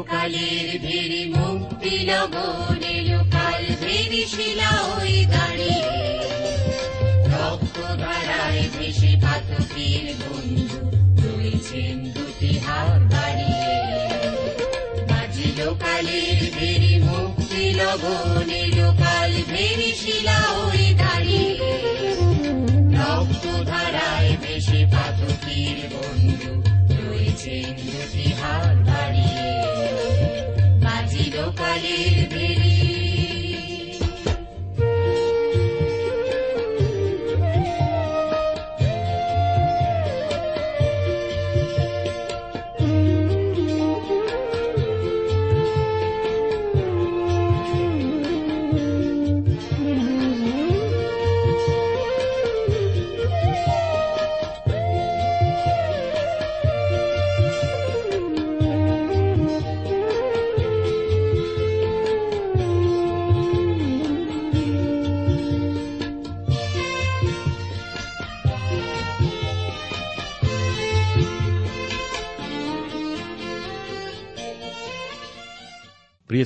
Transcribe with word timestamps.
বাজিল 0.00 0.12
কালের 0.12 0.68
ভেরি 0.82 1.22
মুক্তি 1.34 1.94
শিলা 4.32 4.70
ওই 4.90 5.14
দাঁড়িয়ে 5.26 5.82
রক্ত 7.32 7.76
ধারায় 8.02 8.62
ভেসে 8.74 9.12
পাতকের 9.22 10.06
বন্ধু 10.20 10.78
দুটি 12.06 12.52
হাত 12.58 13.00
বাড়িয়ে 13.12 13.74
বাজিল 15.10 15.58
কালের 15.82 16.40
ভেরি 16.56 16.94
মুক্তি 17.06 17.64
লগন 17.78 18.48
এলো 18.62 18.88
কাল 19.00 19.32
ভেরি 19.50 19.90
শিলা 19.92 20.38
ওই 20.60 20.84
দাঁড়িয়ে 21.00 21.49
বাজিল 31.58 32.29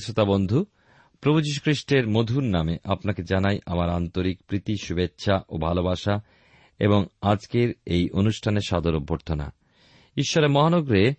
শ্রোতা 0.04 0.24
বন্ধু, 0.24 0.66
প্রভু 1.20 1.40
খ্রিস্টের 1.62 2.08
মধুর 2.08 2.42
নামে 2.42 2.76
আপনাকে 2.84 3.22
জানাই 3.22 3.58
আমার 3.66 3.90
আন্তরিক 3.90 4.42
প্রীতি, 4.42 4.74
শুভেচ্ছা 4.82 5.40
ও 5.48 5.58
ভালোবাসা 5.58 6.20
এবং 6.78 7.06
আজকের 7.22 7.74
এই 7.86 8.10
অনুষ্ঠানের 8.10 8.60
সাদর 8.68 8.94
অভ্যর্থনা। 8.94 9.52
ঈশ্বরের 10.16 10.50
মহানগরে 10.50 11.14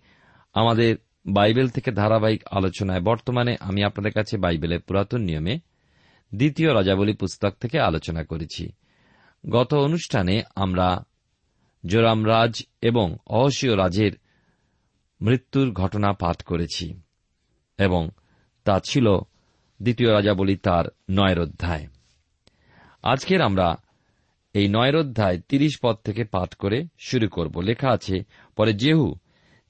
আমাদের 0.54 0.96
বাইবেল 1.26 1.68
থেকে 1.68 1.92
ধারাবাহিক 1.92 2.42
আলোচনায় 2.50 3.00
বর্তমানে 3.00 3.56
আমি 3.60 3.84
আপনাদের 3.84 4.12
কাছে 4.12 4.36
বাইবেলের 4.36 4.80
পুরাতন 4.80 5.20
নিয়মে 5.20 5.58
দ্বিতীয় 6.34 6.74
রাজাবলী 6.74 7.12
পুস্তক 7.12 7.54
থেকে 7.60 7.80
আলোচনা 7.80 8.24
করেছি। 8.24 8.72
গত 9.50 9.74
অনুষ্ঠানে 9.74 10.42
আমরা 10.56 11.04
জোরাম 11.86 12.26
রাজ 12.26 12.62
এবং 12.82 13.16
অহসীয় 13.26 13.76
রাজের 13.76 14.12
মৃত্যুর 15.20 15.72
ঘটনা 15.72 16.12
পাঠ 16.12 16.42
করেছি 16.42 17.00
এবং 17.78 18.08
তা 18.66 18.80
ছিল 18.80 19.18
দ্বিতীয় 19.82 20.12
রাজাবলী 20.12 20.56
তার 20.56 20.84
নয়ের 21.10 21.40
অধ্যায়। 21.40 21.86
আজকের 23.02 23.42
আমরা 23.42 23.76
এই 24.54 24.68
নয়ের 24.68 24.96
অধ্যায় 24.96 25.40
তিরিশ 25.48 25.78
পদ 25.82 25.96
থেকে 26.04 26.24
পাঠ 26.24 26.54
করে 26.54 26.84
শুরু 26.98 27.28
করব। 27.28 27.60
লেখা 27.60 27.90
আছে, 27.90 28.16
পরে 28.56 28.72
জেহু 28.72 29.14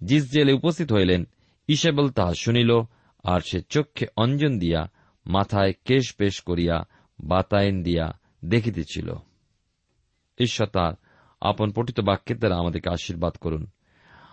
জিসজেলে 0.05 0.53
উপস্থিত 0.53 0.93
হইলেন 0.93 1.29
ইসেবল 1.69 2.11
তাহা 2.11 2.35
শুনিল, 2.35 2.81
আর 3.25 3.41
সে 3.41 3.61
চক্ষে 3.71 4.07
অঞ্জন 4.17 4.59
দিয়া 4.59 4.91
মাথায় 5.27 5.73
কেশ 5.85 6.15
পেশ 6.15 6.43
করিয়া 6.43 6.85
বাতায়ন 7.21 7.83
দিয়া 7.83 8.19
দেখিতেছিল। 8.45 9.15
ঈশ্বর 10.39 10.67
তাঁর 10.67 10.95
আপন 11.41 11.73
পঠিত 11.73 12.01
বাক্যের 12.01 12.39
দ্বারা 12.39 12.57
আমাদেরকে 12.57 12.91
আশীর্বাদ 12.91 13.33
করুন। 13.33 13.67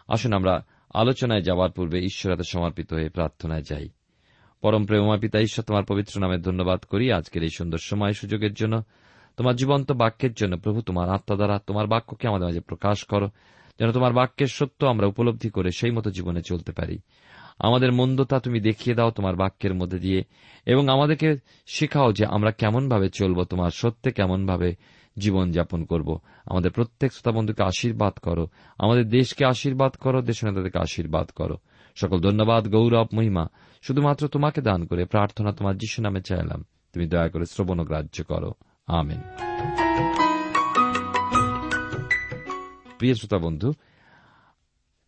আসুন 0.07 0.34
আমরা 0.34 0.66
আলোচনায় 0.94 1.41
যাওয়ার 1.41 1.72
পূর্বে 1.72 2.00
ঈশ্বর 2.00 2.31
হাতে 2.31 2.44
সমর্পিত 2.44 2.94
হয়ে 2.94 3.09
প্রার্থনায় 3.09 3.62
যাই। 3.62 3.90
পরম 4.63 4.85
প্রেমা 4.85 5.18
পিতা 5.18 5.40
ঈশ্বর 5.40 5.63
তোমার 5.63 5.84
পবিত্র 5.84 6.22
নামে 6.22 6.38
ধন্যবাদ 6.38 6.79
করি। 6.79 7.12
আজকের 7.12 7.44
এই 7.44 7.50
সুন্দর 7.50 7.78
সময় 7.78 8.13
সুযোগের 8.13 8.53
জন্য, 8.53 8.84
তোমার 9.38 9.56
জীবন্ত 9.56 9.91
বাক্যের 9.91 10.34
জন্য, 10.34 10.57
প্রভু, 10.57 10.81
তোমার 10.81 11.09
আত্মা 11.09 11.35
দ্বারা 11.35 11.59
তোমার 11.68 11.88
বাক্যকে 11.88 12.28
আমাদের 12.28 12.47
মাঝে 12.47 12.59
প্রকাশ 12.59 13.03
করো, 13.03 13.29
যেন 13.79 13.91
তোমার 13.91 14.13
বাক্যের 14.13 14.47
সত্য 14.47 14.85
আমরা 14.85 15.07
উপলব্ধি 15.07 15.50
করে 15.50 15.69
সেই 15.72 15.91
মতো 15.91 16.12
জীবনে 16.12 16.41
চলতে 16.41 16.72
পারি। 16.72 17.00
আমাদের 17.59 17.91
মন্দতা 17.91 18.40
তুমি 18.40 18.59
দেখিয়ে 18.59 18.96
দাও 18.96 19.12
তোমার 19.12 19.35
বাক্যের 19.35 19.74
মধ্যে 19.74 20.00
দিয়ে, 20.00 20.24
এবং 20.66 20.88
আমাদেরকে 20.88 21.35
শেখাও 21.68 22.13
যে 22.13 22.25
আমরা 22.25 22.51
কেমনভাবে 22.51 23.09
চলব, 23.09 23.44
তোমার 23.44 23.72
সত্যে 23.72 24.12
কেমনভাবে 24.12 24.75
জীবন 25.19 25.51
যাপন 25.51 25.84
করব। 25.84 26.19
আমাদের 26.45 26.72
প্রত্যেক 26.72 27.13
শ্রোতা 27.13 27.38
বন্ধুকে 27.38 27.63
আশীর্বাদ 27.63 28.13
করো। 28.13 28.47
আমাদের 28.78 29.09
দেশকে 29.09 29.45
আশীর্বাদ 29.45 29.91
করো 29.95 30.22
দেশ 30.22 30.44
নেতাদেরকে 30.44 30.80
আশীর্বাদ 30.80 31.30
করো। 31.30 31.57
সকল 31.96 32.20
ধন্যবাদ, 32.22 32.68
গৌরব, 32.68 33.08
মহিমা। 33.14 33.48
শুধুমাত্র 33.81 34.28
তোমাকে 34.28 34.62
দান 34.62 34.86
করে 34.86 35.06
প্রার্থনা 35.06 35.52
তোমার 35.52 35.78
যিশু 35.78 36.02
নামে 36.02 36.22
চাইলাম। 36.22 36.66
তুমি 36.94 37.08
দয়া 37.08 37.30
করে 37.30 37.46
শ্রবণ 37.46 37.84
গ্রাহ্য 37.84 38.24
করো। 38.24 38.54
আমেন। 38.88 39.22
প্রিয় 42.98 43.14
শ্রোতা 43.14 43.38
বন্ধু, 43.38 43.74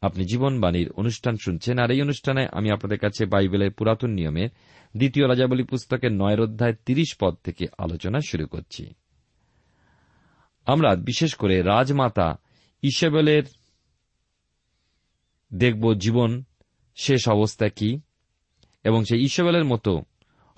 আপনি 0.02 0.26
জীবনবাণীর 0.26 0.92
অনুষ্ঠান 0.92 1.36
শুনছেন, 1.36 1.80
আর 1.80 1.92
এই 1.92 2.02
অনুষ্ঠানে 2.02 2.48
আমি 2.52 2.72
আপনাদের 2.72 3.00
কাছে 3.00 3.26
বাইবেলের 3.26 3.72
পুরাতন 3.72 4.10
নিয়মের 4.10 4.50
দ্বিতীয় 4.98 5.28
রাজাবলী 5.28 5.64
পুস্তকের 5.64 6.12
নয়ের 6.12 6.42
অধ্যায় 6.42 6.74
তিরিশ 6.86 7.16
পদ 7.22 7.36
থেকে 7.44 7.66
আলোচনা 7.78 8.20
শুরু 8.30 8.48
করছি। 8.48 8.94
আমরা 10.66 10.96
বিশেষ 10.96 11.36
করে 11.36 11.62
রাজমাতা 11.62 12.38
ইসেবেলের 12.82 13.44
দেখব 15.54 15.94
জীবন 15.94 16.44
শেষ 16.96 17.30
অবস্থা 17.30 17.70
কি? 17.70 18.00
এবং 18.84 19.04
সেই 19.04 19.24
ইসবেলের 19.24 19.66
মতো 19.66 20.02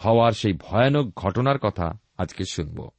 হওয়ার 0.06 0.32
সেই 0.32 0.54
ভয়ানক 0.54 1.16
ঘটনার 1.16 1.60
কথা 1.60 2.00
আজকে 2.18 2.44
শুনব। 2.52 2.90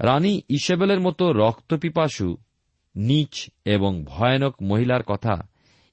রানী 0.00 0.42
ইসবেলের 0.48 1.00
মতো 1.00 1.32
রক্তপিপাসু, 1.32 2.36
নিচ 2.96 3.50
এবং 3.64 4.04
ভয়ানক 4.04 4.62
মহিলার 4.62 5.02
কথা 5.02 5.48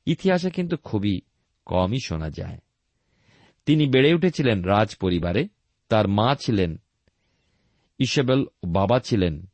ইতিহাসে 0.05 0.49
কিন্তু 0.49 0.77
খুবই 0.77 1.21
কমই 1.65 1.97
শোনা 2.05 2.29
যায়। 2.29 2.57
তিনি 3.65 3.87
বেড়ে 3.87 4.13
উঠেছিলেন 4.13 4.63
রাজ 4.63 4.95
পরিবারে 4.95 5.47
তার 5.89 6.07
মা 6.07 6.35
ছিলেন 6.35 6.77
ইসেবেল 7.99 8.45
বাবা 8.67 8.99
ছিলেন 8.99 9.47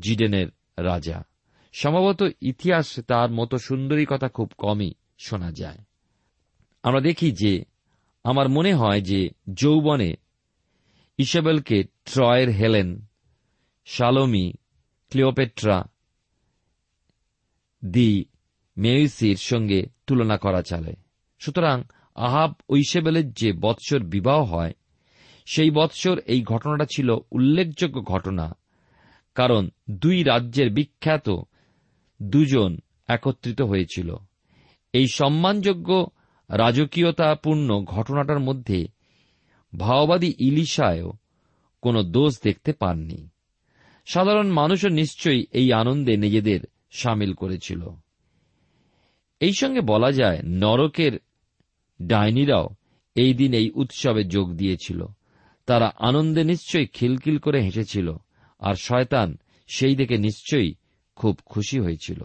জিডেনের 0.00 0.48
রাজা। 0.78 1.24
সম্ভবত 1.72 2.22
ইতিহাস 2.40 3.00
তার 3.00 3.30
মতো 3.30 3.58
সুন্দরী 3.58 4.06
কথা 4.08 4.28
খুব 4.28 4.52
কমই 4.58 4.94
শোনা 5.18 5.52
যায়। 5.52 5.78
আমরা 6.82 7.00
দেখি 7.00 7.32
যে, 7.32 7.64
আমার 8.24 8.48
মনে 8.48 8.74
হয় 8.74 9.00
যে 9.00 9.30
যৌবনে 9.54 10.14
ইসেবেলকে 11.18 11.84
ট্রয়ের 12.04 12.48
হেলেন, 12.48 13.06
শালোমি, 13.86 14.52
ক্লিওপেট্রা 15.10 15.84
দি 17.84 18.24
মেয়সির 18.76 19.36
সঙ্গে 19.36 19.82
তুলনা 20.06 20.38
করা 20.38 20.62
চলে। 20.62 20.92
সুতরাং 21.38 21.82
আহাব 22.14 22.54
ঐশেবেলের 22.70 23.32
যে 23.32 23.52
বৎসর 23.52 24.00
বিবাহ 24.00 24.42
হয়, 24.42 24.72
সেই 25.46 25.70
বৎসর 25.70 26.18
এই 26.18 26.42
ঘটনাটা 26.42 26.84
ছিল 26.84 27.16
উল্লেখযোগ্য 27.30 28.02
ঘটনা, 28.02 28.56
কারণ 29.34 29.70
দুই 29.90 30.22
রাজ্যের 30.22 30.70
বিখ্যাত 30.70 31.30
দুজন 32.22 32.78
একত্রিত 33.08 33.60
হয়েছিল। 33.60 34.16
এই 34.92 35.06
সম্মানযোগ্য 35.08 36.10
রাজকীয়তাপূর্ণ 36.50 37.84
ঘটনাটার 37.84 38.40
মধ্যে 38.40 38.88
ভাওবাদী 39.76 40.34
ইলিশায়ও 40.38 41.12
কোনো 41.82 42.02
দোষ 42.02 42.40
দেখতে 42.42 42.72
পাননি। 42.72 43.28
সাধারণ 44.06 44.46
মানুষও 44.46 44.88
নিশ্চয়ই 44.88 45.46
এই 45.52 45.72
আনন্দে 45.72 46.16
নিজেদের 46.16 46.60
সামিল 46.90 47.34
করেছিল। 47.34 47.88
এই 49.40 49.52
সঙ্গে 49.52 49.80
বলা 49.80 50.12
যায়, 50.12 50.38
নরকের 50.44 51.18
ডাইনিরাও 52.02 52.68
এই 53.14 53.34
দিন 53.34 53.54
এই 53.54 53.70
উৎসবে 53.70 54.24
যোগ 54.24 54.52
দিয়েছিল। 54.52 55.04
তারা 55.66 55.92
আনন্দে 55.98 56.44
নিশ্চয়ই 56.44 56.86
খিলখিল 56.86 57.38
করে 57.38 57.62
হেসেছিল, 57.62 58.16
আর 58.58 58.74
শয়তান 58.74 59.38
সেই 59.66 59.96
দেখে 59.96 60.18
নিশ্চয়ই 60.18 60.74
খুব 61.16 61.40
খুশি 61.46 61.80
হয়েছিল। 61.80 62.24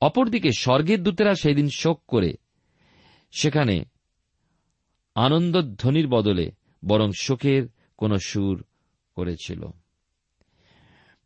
অপরদিকে 0.00 0.50
স্বর্গের 0.58 1.02
দূতেরা 1.02 1.34
সেই 1.34 1.54
দিন 1.54 1.68
শোক 1.68 2.02
করে 2.08 2.34
সেখানে 3.32 3.84
আনন্দধ্বনির 5.14 6.08
বদলে 6.08 6.52
বরং 6.84 7.10
শোকের 7.20 7.68
কোন 7.96 8.16
সুর 8.16 8.64
করেছিল। 9.14 9.64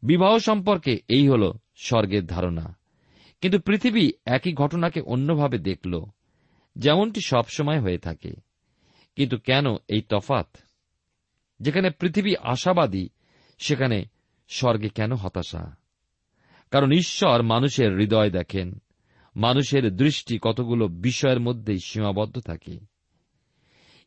বিবাহ 0.02 0.38
সম্পর্কে 0.38 0.98
এই 1.08 1.28
হল 1.28 1.52
স্বর্গের 1.76 2.26
ধারণা। 2.26 2.76
কিন্তু 3.40 3.58
পৃথিবী 3.58 4.10
একই 4.26 4.52
ঘটনাকে 4.52 5.00
অন্যভাবে 5.00 5.58
দেখল, 5.58 6.04
যেমনটি 6.76 7.20
সবসময় 7.20 7.80
হয়ে 7.80 7.98
থাকে। 7.98 8.32
কিন্তু 9.16 9.38
কেন 9.38 9.66
এই 9.88 10.02
তফাত? 10.08 10.56
যেখানে 11.60 11.90
পৃথিবী 11.90 12.34
আশাবাদী, 12.42 13.08
সেখানে 13.58 14.04
স্বর্গে 14.48 14.88
কেন 14.88 15.12
হতাশা? 15.12 15.81
কারণ 16.72 16.92
ঈশ্বর 16.92 17.42
মানুষের 17.42 17.96
হৃদয় 17.96 18.30
দেখেন। 18.30 18.82
মানুষের 19.36 19.96
দৃষ্টি 19.96 20.38
কতগুলো 20.42 20.88
বিষয়ের 20.88 21.40
মধ্যেই 21.40 21.78
সীমাবদ্ধ 21.84 22.40
থাকে। 22.40 22.80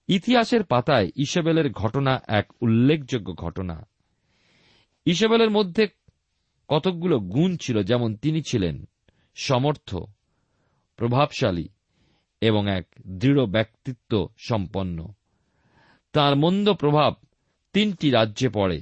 ইতিহাসের 0.07 0.63
পাতায় 0.63 1.11
ইসবেলের 1.15 1.71
ঘটনা 1.71 2.21
এক 2.27 2.51
উল্লেখযোগ্য 2.61 3.33
ঘটনা। 3.33 3.87
ইসবেলের 5.05 5.49
মধ্যে 5.49 5.87
কতকগুলো 6.67 7.19
গুণ 7.19 7.57
ছিল 7.57 7.83
যেমন 7.83 8.15
তিনি 8.15 8.41
ছিলেন 8.41 8.85
সমর্থ, 9.35 9.95
প্রভাবশালী 10.95 11.69
এবং 12.41 12.69
এক 12.69 12.87
দৃঢ় 13.07 13.45
ব্যক্তিত্ব 13.45 14.29
সম্পন্ন। 14.37 15.07
তার 16.13 16.35
মন্দ 16.35 16.73
প্রভাব 16.73 17.13
তিনটি 17.73 18.09
রাজ্যে 18.09 18.49
পড়ে। 18.49 18.81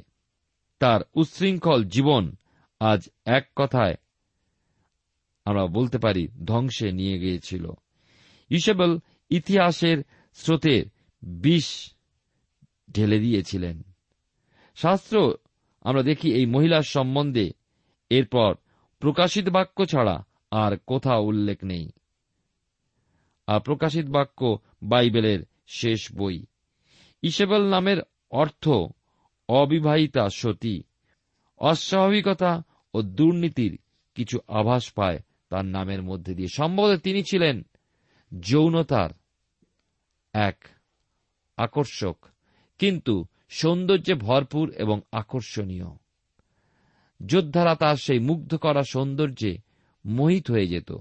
তার 0.79 1.01
উচ্ছৃঙ্খল 1.13 1.83
জীবন 1.83 2.35
আজ 2.83 3.09
এক 3.25 3.49
কথায় 3.55 3.95
আমরা 5.45 5.67
বলতে 5.67 5.97
পারি, 5.97 6.27
ধ্বংসে 6.45 6.91
নিয়ে 6.91 7.19
গিয়েছিল। 7.19 7.71
ইসেবল 8.49 8.99
ইতিহাসের 9.29 10.03
স্রোতে 10.33 10.85
বিষ 11.21 11.93
ঢেলে 12.91 13.19
দিয়েছিলেন। 13.19 13.83
শাস্ত্র 14.75 15.33
আমরা 15.81 16.03
দেখি 16.03 16.33
এই 16.33 16.45
মহিলার 16.45 16.81
সম্বন্ধে। 16.81 17.51
এরপর 18.09 18.55
প্রকাশিত 18.99 19.49
বাক্য 19.49 19.85
ছাড়া 19.85 20.23
আর 20.51 20.77
কোথাও 20.77 21.23
উল্লেখ 21.23 21.63
নেই। 21.63 21.91
আর 23.47 23.59
প্রকাশিত 23.59 24.05
বাক্য 24.05 24.57
বাইবেলের 24.83 25.39
শেষ 25.67 26.13
বই। 26.15 26.45
ইসেবেল 27.21 27.69
নামের 27.69 27.97
অর্থ 28.31 28.69
অবিবাহিতা 29.49 30.29
সতী। 30.29 30.83
অস্বাভাবিকতা 31.57 32.61
ও 32.93 33.01
দুর্নীতির 33.01 33.79
কিছু 34.15 34.39
আভাস 34.47 34.91
পায় 34.91 35.19
তার 35.49 35.65
নামের 35.65 36.03
মধ্যে 36.03 36.35
দিয়ে। 36.35 36.47
সম্ভবত 36.47 36.99
তিনি 36.99 37.23
ছিলেন 37.23 37.63
যৌনতার 38.39 39.09
এক 40.33 40.67
আকর্ষক। 41.57 42.17
কিন্তু 42.77 43.25
সৌন্দর্যে 43.49 44.13
ভরপুর 44.13 44.69
এবং 44.69 45.01
আকর্ষণীয়। 45.11 45.85
যোদ্ধারা 47.25 47.75
তার 47.75 47.95
সেই 47.95 48.19
মুগ্ধ 48.19 48.55
করা 48.55 48.83
সৌন্দর্যে 48.83 49.57
মোহিত 50.05 50.51
হয়ে 50.51 50.67
যেত। 50.67 50.91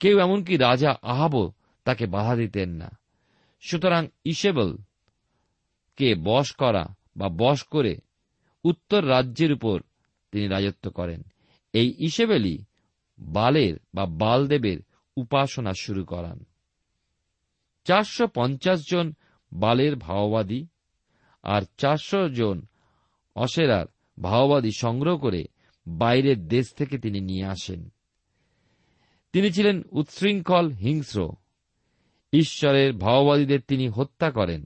কেউ 0.00 0.18
এমনকি 0.18 0.56
রাজা 0.56 0.94
আহাবও 1.02 1.52
তাকে 1.84 2.06
বাধা 2.06 2.36
দিতেন 2.36 2.70
না। 2.70 2.98
সুতরাং 3.60 4.06
ইসেবল 4.24 4.76
কে 5.96 6.14
বশ 6.14 6.52
করা 6.52 6.94
বা 7.16 7.28
বশ 7.28 7.62
করে 7.62 7.98
উত্তর 8.64 9.08
রাজ্যের 9.08 9.52
উপর 9.52 9.80
তিনি 10.32 10.46
রাজত্ব 10.46 10.90
করেন। 10.90 11.22
এই 11.72 11.94
ইসেবেলি 11.98 12.64
বালের 13.18 13.76
বা 13.94 14.06
বালদেবের 14.06 14.78
উপাসনা 15.16 15.72
শুরু 15.80 16.04
করান। 16.04 16.44
চারশো 17.84 18.26
পঞ্চাশ 18.26 18.80
জন 18.90 19.12
বালের 19.52 19.96
ভাওবাদী 19.96 20.66
আর 21.42 21.62
চারশো 21.78 22.28
জন 22.28 22.62
অসেরার 23.36 23.86
ভাওবাদী 24.22 24.70
সংগ্রহ 24.78 25.18
করে 25.18 25.44
বাইরের 25.86 26.48
দেশ 26.48 26.72
থেকে 26.72 26.98
তিনি 26.98 27.20
নিয়ে 27.20 27.44
আসেন। 27.44 27.88
তিনি 29.32 29.52
ছিলেন 29.52 29.82
উচ্ছৃঙ্খল, 29.90 30.72
হিংস্র। 30.72 31.32
ঈশ্বরের 32.32 32.92
ভাওবাদীদের 32.92 33.60
তিনি 33.60 33.88
হত্যা 33.88 34.30
করেন। 34.30 34.64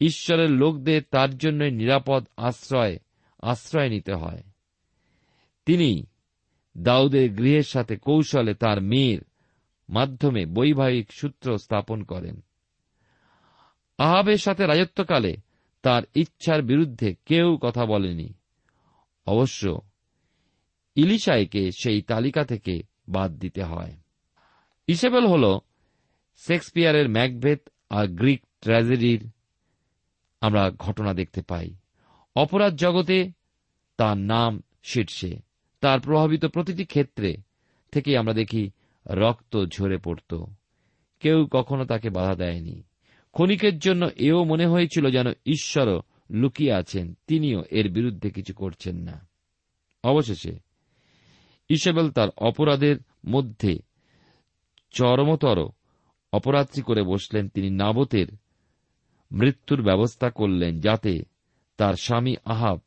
ঈশ্বরের 0.00 0.50
লোকদের 0.50 1.02
তার 1.10 1.36
জন্য 1.38 1.64
নিরাপদ 1.64 2.26
আশ্রয় 2.36 2.98
আশ্রয় 3.42 3.88
নিতে 3.88 4.14
হয়। 4.14 4.42
তিনি 5.64 6.06
দাউদের 6.78 7.34
গৃহের 7.34 7.62
সাথে 7.62 7.96
কৌশলে 7.96 8.54
তার 8.54 8.82
মেয়ের 8.82 9.18
মাধ্যমে 9.88 10.46
বৈবাহিক 10.46 11.12
সূত্র 11.12 11.58
স্থাপন 11.58 12.02
করেন। 12.02 12.40
আহাবের 13.98 14.36
সাথে 14.36 14.66
রাজত্বকালে 14.66 15.36
তার 15.82 16.02
ইচ্ছার 16.14 16.62
বিরুদ্ধে 16.62 17.14
কেউ 17.26 17.58
কথা 17.62 17.86
বলেনি। 17.86 18.32
অবশ্য 19.26 19.80
ইলিশাইকে 20.94 21.70
সেই 21.72 22.02
তালিকা 22.02 22.44
থেকে 22.44 22.82
বাদ 23.08 23.38
দিতে 23.38 23.62
হয়। 23.62 23.96
ইসেবেল 24.86 25.26
হল 25.26 25.58
শেক্সপিয়ারের 26.36 27.08
ম্যাকভেদ 27.08 27.58
আর 27.90 28.06
গ্রিক 28.06 28.42
ট্র্যাজেডির। 28.60 29.30
আমরা 30.40 30.70
ঘটনা 30.70 31.14
দেখতে 31.14 31.42
পাই। 31.42 31.74
অপরাধ 32.36 32.76
জগতে 32.76 33.32
তার 33.96 34.18
নাম 34.18 34.62
শীর্ষে। 34.82 35.51
তার 35.82 36.00
প্রভাবিত 36.00 36.44
প্রতিটি 36.44 36.84
ক্ষেত্রে 36.84 37.36
থেকে 37.92 38.18
আমরা 38.18 38.32
দেখি 38.32 38.70
রক্ত 39.06 39.64
ঝরে 39.64 39.98
পড়ত। 39.98 40.44
কেউ 41.20 41.48
কখনো 41.50 41.84
তাকে 41.84 42.10
বাধা 42.10 42.34
দেয়নি। 42.34 42.82
ক্ষণিকের 43.32 43.78
জন্য 43.78 44.10
এও 44.16 44.44
মনে 44.44 44.66
হয়েছিল 44.66 45.10
যেন 45.10 45.26
ঈশ্বরও 45.46 46.02
লুকিয়ে 46.30 46.72
আছেন, 46.72 47.14
তিনিও 47.26 47.64
এর 47.70 47.92
বিরুদ্ধে 47.92 48.30
কিছু 48.30 48.54
করছেন 48.54 48.96
না। 48.96 49.28
অবশেষে 50.04 50.58
ইসেবেল 51.68 52.10
তার 52.10 52.28
অপরাধের 52.36 52.96
মধ্যে 53.26 53.78
চরমতর 54.90 55.68
অপরাধী 56.32 56.82
করে 56.82 57.02
বসলেন। 57.02 57.48
তিনি 57.48 57.70
নাবতের 57.70 58.26
মৃত্যুর 59.32 59.82
ব্যবস্থা 59.82 60.30
করলেন 60.30 60.80
যাতে 60.80 61.22
তার 61.76 61.94
স্বামী 61.94 62.36
আহাব 62.44 62.80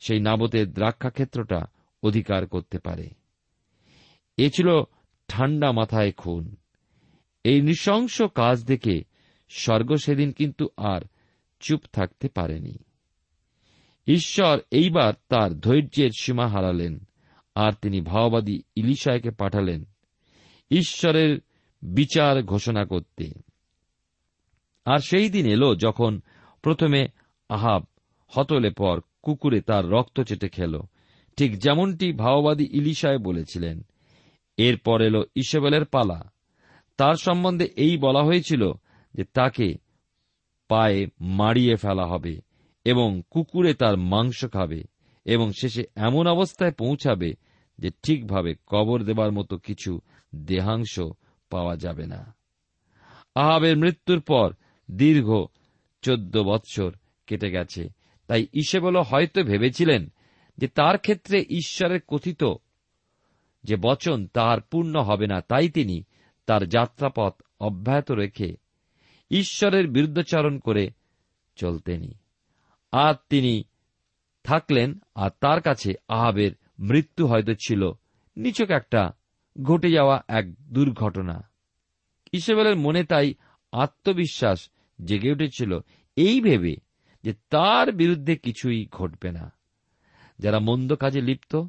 সেই 0.00 0.20
নাবতের 0.20 0.72
দ্রাক্ষাক্ষেত্রটা 0.72 1.66
অধিকার 2.06 2.46
করতে 2.46 2.78
পারে। 2.78 3.10
এ 4.36 4.50
ছিল 4.50 4.68
ঠান্ডা 5.28 5.72
মাথায় 5.72 6.12
খুন। 6.12 6.56
এই 7.44 7.60
নৃশংস 7.60 8.22
কাজ 8.22 8.64
দেখে 8.64 9.04
স্বর্গ 9.48 9.94
সেদিন 9.94 10.32
কিন্তু 10.32 10.68
আর 10.76 11.00
চুপ 11.60 11.80
থাকতে 11.92 12.28
পারেনি। 12.28 12.78
ঈশ্বর 14.06 14.58
এইবার 14.70 15.14
তার 15.28 15.60
ধৈর্যের 15.60 16.10
সীমা 16.20 16.48
হারালেন, 16.48 17.08
আর 17.54 17.72
তিনি 17.82 18.00
ভাওবাদী 18.00 18.62
ইলিশায়কে 18.76 19.30
পাঠালেন 19.30 19.84
ঈশ্বরের 20.70 21.40
বিচার 21.82 22.42
ঘোষণা 22.42 22.84
করতে। 22.84 23.32
আর 24.84 24.98
সেই 24.98 25.30
দিন 25.30 25.46
এলো 25.46 25.74
যখন 25.74 26.20
প্রথমে 26.62 27.08
আহাব 27.48 27.84
হতলে 28.28 28.70
পর 28.70 29.00
কুকুরে 29.22 29.60
তার 29.60 29.90
রক্ত 29.90 30.20
চেটে 30.20 30.48
খেল 30.48 30.80
ঠিক 31.36 31.58
যেমনটি 31.58 32.12
ভাওবাদী 32.12 32.68
ইলিশায় 32.72 33.18
বলেছিলেন। 33.18 33.82
এরপর 34.56 35.02
এলো 35.02 35.24
ইসবেলের 35.34 35.84
পালা। 35.84 36.30
তার 36.96 37.14
সম্বন্ধে 37.14 37.64
এই 37.64 37.98
বলা 37.98 38.22
হয়েছিল 38.22 38.72
যে 39.14 39.24
তাকে 39.24 39.74
পায়ে 40.68 41.06
মারিয়ে 41.20 41.76
ফেলা 41.76 42.06
হবে 42.06 42.40
এবং 42.84 43.22
কুকুরে 43.30 43.74
তার 43.74 43.96
মাংস 43.96 44.44
খাবে 44.52 44.82
এবং 45.24 45.52
শেষে 45.60 45.84
এমন 45.96 46.26
অবস্থায় 46.26 46.72
পৌঁছাবে 46.72 47.32
যে 47.78 47.90
ঠিকভাবে 48.02 48.54
কবর 48.66 49.02
দেবার 49.02 49.32
মতো 49.32 49.58
কিছু 49.58 50.00
দেহাংশ 50.34 51.00
পাওয়া 51.50 51.76
যাবে 51.76 52.06
না। 52.06 52.34
আহাবের 53.34 53.76
মৃত্যুর 53.76 54.20
পর 54.20 54.54
দীর্ঘ 54.90 55.44
চোদ্দ 56.02 56.38
বৎসর 56.38 56.92
কেটে 57.26 57.50
গেছে। 57.50 57.88
তাই 58.26 58.46
ইসেবল 58.52 59.00
হয়তো 59.00 59.42
ভেবেছিলেন 59.42 60.12
যে 60.58 60.68
তার 60.68 60.98
ক্ষেত্রে 60.98 61.44
ঈশ্বরের 61.50 62.00
কথিত 62.00 62.44
যে 63.64 63.76
বচন 63.76 64.26
তার 64.26 64.60
পূর্ণ 64.60 65.00
হবে 65.00 65.26
না, 65.26 65.40
তাই 65.40 65.68
তিনি 65.68 66.04
তার 66.46 66.68
যাত্রাপথ 66.68 67.42
অব্যাহত 67.60 68.10
রেখে 68.10 68.56
ঈশ্বরের 69.30 69.88
বিরুদ্ধাচরণ 69.88 70.58
করে 70.58 70.90
চলতেনি। 71.56 72.14
আর 72.92 73.14
তিনি 73.28 73.64
থাকলেন, 74.44 74.98
আর 75.14 75.30
তার 75.40 75.60
কাছে 75.60 75.94
আহাবের 76.08 76.52
মৃত্যু 76.78 77.26
হয়তো 77.26 77.54
ছিল। 77.54 77.90
নিচক 78.36 78.70
একটা 78.70 79.12
ঘটে 79.62 79.90
যাওয়া 79.90 80.22
এক 80.28 80.54
দুর্ঘটনা। 80.54 81.50
ইসবেলের 82.32 82.76
মনে 82.76 83.04
তাই 83.04 83.34
আত্মবিশ্বাস 83.72 84.70
জেগে 85.04 85.32
উঠেছিল। 85.32 85.78
এই 86.16 86.40
ভেবে 86.40 86.76
যে 87.22 87.32
তার 87.32 87.92
বিরুদ্ধে 87.92 88.36
কিছুই 88.36 88.88
ঘটবে 88.92 89.32
না। 89.32 89.55
যারা 90.38 90.58
মন্দ 90.58 90.94
কাজে 90.94 91.20
লিপ্ত, 91.20 91.62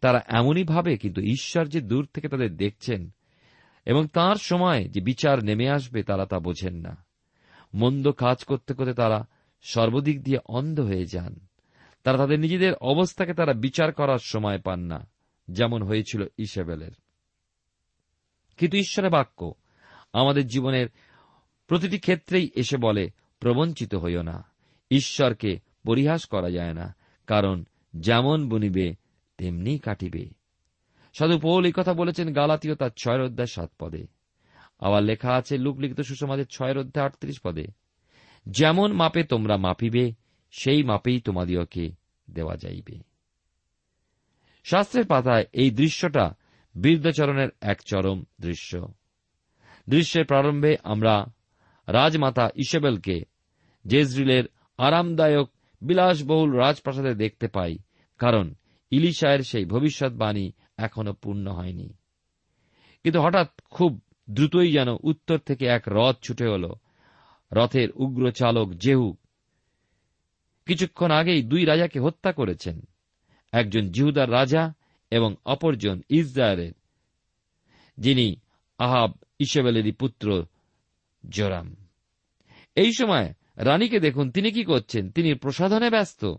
তারা 0.00 0.22
এমনই 0.28 0.64
ভাবে 0.64 0.96
কিন্তু 0.96 1.20
ঈশ্বর 1.20 1.66
যে 1.66 1.80
দূর 1.80 2.08
থেকে 2.14 2.28
তাদের 2.28 2.56
দেখছেন 2.56 3.10
এবং 3.86 4.06
তার 4.06 4.36
সময় 4.36 4.88
যে 4.88 5.00
বিচার 5.00 5.44
নেমে 5.44 5.70
আসবে 5.70 6.02
তারা 6.02 6.26
তা 6.26 6.38
বোঝেন 6.38 6.74
না। 6.74 7.04
মন্দ 7.74 8.10
কাজ 8.10 8.44
করতে 8.44 8.74
করতে 8.74 8.94
তারা 8.94 9.26
সর্বদিক 9.62 10.22
দিয়ে 10.22 10.38
অন্ধ 10.46 10.80
হয়ে 10.80 11.06
যান। 11.06 11.46
তারা 12.04 12.18
তাদের 12.18 12.40
নিজেদের 12.40 12.74
অবস্থাকে 12.74 13.34
তারা 13.34 13.52
বিচার 13.52 13.92
করার 13.92 14.18
সময় 14.18 14.58
পান 14.58 14.80
না, 14.80 15.08
যেমন 15.48 15.82
হয়েছিল 15.82 16.26
ইসেবেলের। 16.38 16.92
কিন্তু 18.56 18.76
ঈশ্বরের 18.76 19.10
বাক্য 19.10 19.54
আমাদের 20.12 20.46
জীবনের 20.46 20.88
প্রতিটি 21.66 21.98
ক্ষেত্রেই 21.98 22.50
এসে 22.54 22.76
বলে, 22.76 23.10
প্রবঞ্চিত 23.40 23.94
হইও 23.94 24.22
না। 24.22 24.44
ঈশ্বরকে 24.90 25.60
পরিহাস 25.86 26.24
করা 26.24 26.50
যায় 26.50 26.72
না, 26.72 26.94
কারণ 27.26 27.64
যেমন 27.96 28.48
বনিবে, 28.48 28.94
তেমনি 29.36 29.78
কাটিবে। 29.78 30.30
সাধু 31.14 31.38
পৌল 31.38 31.64
এই 31.64 31.72
কথা 31.76 31.94
বলেছেন 31.94 32.32
গালাতীয় 32.32 32.74
তার 32.74 32.90
ছয়ের 32.96 33.20
অধ্যায় 33.20 33.46
সাত 33.46 33.70
পদে। 33.78 34.06
আবার 34.78 35.02
লেখা 35.02 35.34
আছে 35.34 35.58
লুকলিখিত 35.58 36.00
সুসমাজের 36.00 36.46
ছয়ের 36.46 36.78
অধ্যায় 36.78 37.06
আটত্রিশ 37.06 37.40
পদে। 37.40 37.66
যেমন 38.46 38.92
মাপে 38.92 39.22
তোমরা 39.22 39.56
মাপিবে, 39.56 40.12
সেই 40.50 40.82
মাপেই 40.82 41.20
তোমাদিওকে 41.20 41.90
দেওয়া 42.30 42.56
যাইবে। 42.56 42.98
শাস্ত্রের 44.64 45.06
পাতায় 45.06 45.46
এই 45.52 45.70
দৃশ্যটা 45.70 46.34
বীরদাচরণের 46.82 47.48
এক 47.60 47.82
চরম 47.82 48.24
দৃশ্য। 48.40 48.92
দৃশ্যের 49.88 50.24
প্রারম্ভে 50.24 50.76
আমরা 50.82 51.26
রাজমাতা 51.86 52.50
ইসেবেলকে 52.54 53.24
জেজরিলের 53.86 54.44
আরামদায়ক 54.78 55.50
বিলাসবহুল 55.82 56.50
রাজপ্রাসাদে 56.56 57.14
দেখতে 57.14 57.46
পাই, 57.48 57.78
কারণ 58.20 58.54
ইলিশায়ের 58.90 59.42
সেই 59.42 59.64
ভবিষ্যৎবাণী 59.64 60.46
এখনও 60.76 61.12
পূর্ণ 61.12 61.46
হয়নি। 61.50 61.88
কিন্তু 63.02 63.20
হঠাৎ 63.20 63.48
খুব 63.70 64.00
দ্রুতই 64.30 64.72
যেন 64.72 64.88
উত্তর 65.02 65.38
থেকে 65.38 65.64
এক 65.66 65.84
রথ 65.88 66.16
ছুটে 66.22 66.44
এল। 66.44 66.64
রথের 67.52 67.88
উগ্র 67.94 68.30
চালক 68.30 68.68
জেহু 68.74 69.16
কিছুক্ষণ 70.66 71.10
আগেই 71.10 71.42
দুই 71.42 71.64
রাজাকে 71.64 71.98
হত্যা 72.00 72.32
করেছেন, 72.32 72.76
একজন 73.52 73.84
জিহুদার 73.88 74.30
রাজা 74.30 74.74
এবং 75.10 75.30
অপরজন 75.44 76.00
ইসরায়েলের, 76.08 76.72
যিনি 77.98 78.26
আহাব 78.78 79.10
ইসবেলেরই 79.38 79.92
পুত্র 79.92 80.44
জোরাম। 81.24 81.76
এই 82.76 82.90
সময় 82.92 83.28
রানীকে 83.60 84.00
দেখুন, 84.00 84.30
তিনি 84.30 84.52
কি 84.52 84.64
করছেন? 84.64 85.10
তিনি 85.10 85.34
প্রসাধনে 85.34 85.90
ব্যস্ত। 85.90 86.34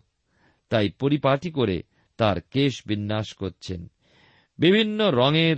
তাই 0.70 0.90
পরিপাটি 0.90 1.52
করে 1.52 1.84
তার 2.18 2.42
কেশ 2.42 2.82
বিন্যাস 2.86 3.34
করছেন। 3.34 3.92
বিভিন্ন 4.60 5.12
রঙের 5.12 5.56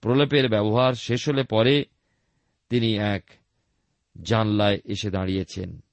প্রলেপের 0.00 0.48
ব্যবহার 0.48 0.92
শেষ 0.92 1.28
হলে 1.28 1.42
পরে 1.42 1.84
তিনি 2.68 2.96
এক 2.96 3.24
জানলায় 4.22 4.80
এসে 4.84 5.10
দাঁড়িয়েছেন। 5.10 5.84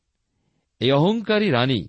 এই 0.79 0.91
অহংকারী 0.91 1.49
রানী 1.49 1.87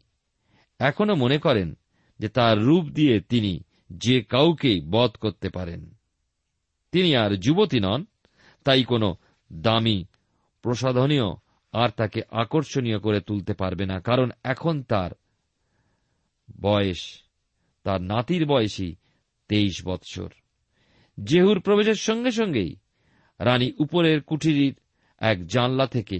এখনও 0.78 1.14
মনে 1.14 1.38
করেন 1.38 1.78
যে 2.18 2.28
তার 2.28 2.62
রূপ 2.62 2.84
দিয়ে 2.84 3.20
তিনি 3.20 3.64
যে 3.90 4.22
কাউকে 4.22 4.80
বধ 4.90 5.10
করতে 5.10 5.48
পারেন। 5.48 5.94
তিনি 6.92 7.16
আর 7.16 7.36
যুবতী 7.36 7.80
নন, 7.80 8.06
তাই 8.64 8.84
কোনো 8.84 9.16
দামি 9.52 10.04
প্রসাধনীয় 10.62 11.41
আর 11.72 11.88
তাকে 11.90 12.20
আকর্ষণীয় 12.30 12.98
করে 12.98 13.20
তুলতে 13.20 13.52
পারবে 13.54 13.86
না, 13.86 14.00
কারণ 14.00 14.30
এখন 14.44 14.82
তার 14.82 15.10
বয়স, 16.60 17.02
তার 17.84 18.00
নাতির 18.02 18.46
বয়সী 18.46 18.94
তেইশ 19.48 19.86
বৎসর। 19.86 20.30
জেহুর 21.24 21.60
প্রবেশের 21.60 21.94
সঙ্গে 21.94 22.30
সঙ্গেই 22.30 22.76
রানী 23.40 23.72
উপরের 23.78 24.22
কুঠিরির 24.22 24.74
এক 25.20 25.46
জানলা 25.46 25.86
থেকে 25.86 26.18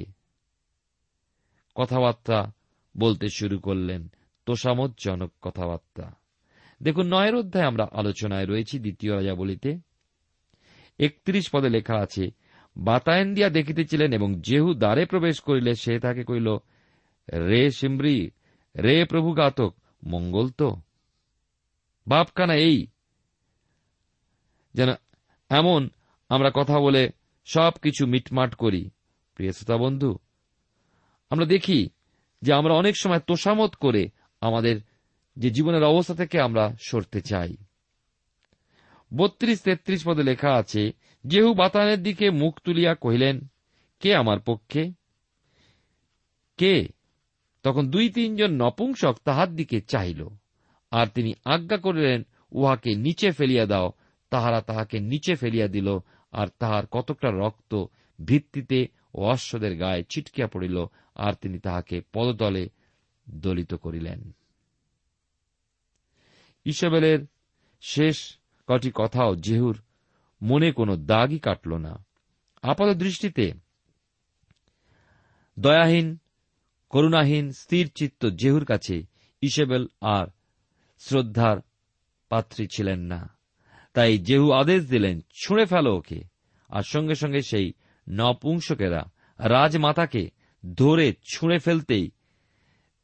কথাবার্তা 1.75 2.53
বলতে 2.95 3.27
শুরু 3.29 3.59
করলেন 3.59 4.13
তোষামতজনক 4.47 5.31
কথাবার্তা। 5.43 6.07
দেখুন, 6.83 7.07
নয়ের 7.15 7.35
অধ্যায় 7.35 7.67
আমরা 7.67 7.85
আলোচনায় 7.93 8.47
রয়েছি 8.47 8.79
দ্বিতীয় 8.79 9.13
রাজা 9.17 9.35
বলিতে 9.35 9.71
একত্রিশ 10.99 11.51
পদে 11.53 11.69
লেখা 11.69 11.97
আছে 11.97 12.25
বাতায়ন 12.77 13.35
দিয়া 13.35 13.49
দেখিতেছিলেন 13.51 14.13
এবং 14.13 14.35
যেহু 14.41 14.75
দ্বারে 14.75 15.07
প্রবেশ 15.07 15.41
করিলে 15.41 15.75
সে 15.75 15.99
তাকে 15.99 16.25
কইল 16.25 16.49
রে 17.49 17.71
সিমরি 17.71 18.31
রে 18.77 19.05
প্রভু 19.05 19.33
গাতক 19.33 19.75
মঙ্গল 20.05 20.49
তো। 20.51 20.77
বাপকানা 22.07 22.55
এই 22.55 22.87
যেন 24.75 24.89
এমন 25.51 25.91
আমরা 26.29 26.51
কথা 26.55 26.81
বলে 26.81 27.11
সব 27.45 27.73
কিছু 27.83 28.07
মিটমাট 28.07 28.55
করি। 28.55 28.91
প্রিয় 29.35 29.53
শ্রোতা 29.53 29.77
বন্ধু, 29.77 30.19
আমরা 31.31 31.47
দেখি 31.47 31.91
যে 32.43 32.53
আমরা 32.53 32.75
অনেক 32.75 32.95
সময় 32.97 33.19
তোষামত 33.19 33.75
করে 33.75 34.09
আমাদের 34.41 34.81
যে 35.37 35.51
জীবনের 35.51 35.85
অবস্থা 35.85 36.15
থেকে 36.15 36.41
আমরা 36.41 36.65
সরতে 36.81 37.21
চাই। 37.21 37.57
বত্রিশ 39.17 39.61
তেত্রিশ 39.61 40.07
পদে 40.07 40.23
লেখা 40.23 40.55
আছে, 40.55 40.93
যেহু 41.25 41.55
বাতানের 41.55 42.03
দিকে 42.03 42.31
মুখ 42.31 42.61
তুলিয়া 42.61 42.95
কহিলেন, 42.95 43.47
কে 44.01 44.15
আমার 44.15 44.41
পক্ষে? 44.41 44.93
কে? 46.57 46.89
তখন 47.63 47.91
দুই 47.91 48.09
তিনজন 48.09 48.51
নপুংসক 48.51 49.17
তাহার 49.25 49.57
দিকে 49.57 49.81
চাহিল, 49.81 50.29
আর 50.91 51.07
তিনি 51.07 51.35
আজ্ঞা 51.45 51.77
করিলেন, 51.77 52.23
উহাকে 52.53 52.95
নিচে 52.95 53.31
ফেলিয়া 53.31 53.67
দাও। 53.67 53.93
তাহারা 54.31 54.61
তাহাকে 54.61 55.01
নিচে 55.01 55.35
ফেলিয়া 55.35 55.69
দিল, 55.69 55.99
আর 56.33 56.47
তাহার 56.59 56.87
কতকটা 56.87 57.31
রক্ত 57.31 57.85
ভিত্তিতে 58.25 58.89
ও 59.15 59.25
অশ্বদের 59.25 59.77
গায়ে 59.77 60.05
ছিটকিয়া 60.11 60.47
পড়িল, 60.47 60.87
আর 61.15 61.33
তিনি 61.33 61.59
তাহাকে 61.59 62.03
পদতলে 62.13 62.69
দলিত 63.29 63.75
করিলেন। 63.75 64.33
ইসবেলের 66.65 67.19
শেষ 67.81 68.39
কটি 68.67 68.91
কথাও 68.95 69.37
জেহুর 69.37 69.79
মনে 70.43 70.73
কোনো 70.73 70.97
দাগই 70.97 71.39
কাটল 71.39 71.77
না। 71.77 72.05
আপাত 72.63 72.97
দৃষ্টিতে 72.97 73.53
দয়াহীন, 75.59 76.19
করুণাহীন, 76.89 77.53
স্থির 77.53 77.91
চিত্ত 77.95 78.27
জেহুর 78.27 78.65
কাছে 78.65 79.03
ইসেবেল 79.41 79.87
আর 80.01 80.27
শ্রদ্ধার 80.99 81.57
পাত্রী 82.29 82.67
ছিলেন 82.77 83.01
না। 83.01 83.37
তাই 83.95 84.19
জেহু 84.19 84.53
আদেশ 84.53 84.87
দিলেন, 84.87 85.21
ছুঁড়ে 85.21 85.67
ফেল 85.67 85.87
ওকে। 85.87 86.23
আর 86.69 86.83
সঙ্গে 86.83 87.15
সঙ্গে 87.15 87.43
সেই 87.43 87.73
নপুংসকেরা 88.09 89.05
রাজমাতাকে 89.39 90.31
ধরে 90.77 91.15
ছুঁড়ে 91.33 91.59
ফেলতেই 91.59 92.11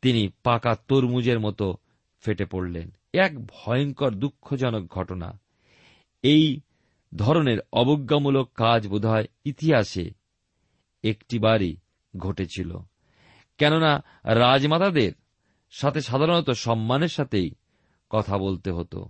তিনি 0.03 0.29
পাকা 0.43 0.75
তরমুজের 0.88 1.41
মতো 1.41 1.77
ফেটে 2.21 2.45
পড়লেন। 2.45 2.91
এক 3.12 3.47
ভয়ঙ্কর 3.47 4.11
দুঃখজনক 4.11 4.87
ঘটনা। 4.87 5.41
এই 6.23 6.61
ধরনের 7.17 7.59
অবজ্ঞামূলক 7.73 8.51
কাজ 8.55 8.87
বোধহয় 8.87 9.27
ইতিহাসে 9.45 10.11
একটিবারই 11.05 11.77
ঘটেছিল। 12.17 12.79
কেননা 13.59 14.05
রাজমাতাদের 14.25 15.13
সাথে 15.71 16.01
সাধারণত 16.01 16.51
সম্মানের 16.51 17.09
সাথেই 17.09 17.51
কথা 18.11 18.39
বলতে 18.39 18.71
হতো। 18.71 19.09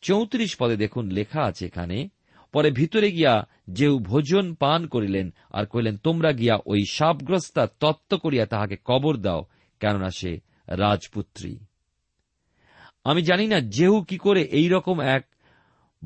চৌত্রিশ 0.00 0.56
পদে 0.56 0.76
দেখুন 0.76 1.10
লেখা 1.10 1.42
আছে 1.42 1.66
এখানে, 1.66 2.08
পরে 2.52 2.70
ভিতরে 2.70 3.12
গিয়া 3.12 3.46
যেউ 3.68 3.98
ভোজন 3.98 4.54
পান 4.54 4.86
করিলেন, 4.86 5.34
আর 5.50 5.66
কহিলেন, 5.66 5.96
তোমরা 5.96 6.32
গিয়া 6.32 6.58
ওই 6.66 6.84
সাপগ্রস্তা 6.84 7.66
তত্ত্ব 7.66 8.18
করিয়া 8.18 8.46
তাহাকে 8.46 8.76
কবর 8.84 9.16
দাও, 9.16 9.46
কেননা 9.80 10.10
সে 10.10 10.40
রাজপুত্রী। 10.68 11.58
আমি 13.04 13.22
জানি 13.22 13.46
না 13.46 13.60
যেহু 13.60 14.02
কি 14.02 14.18
করে 14.18 14.42
এই 14.42 14.68
রকম 14.68 15.00
এক 15.00 15.33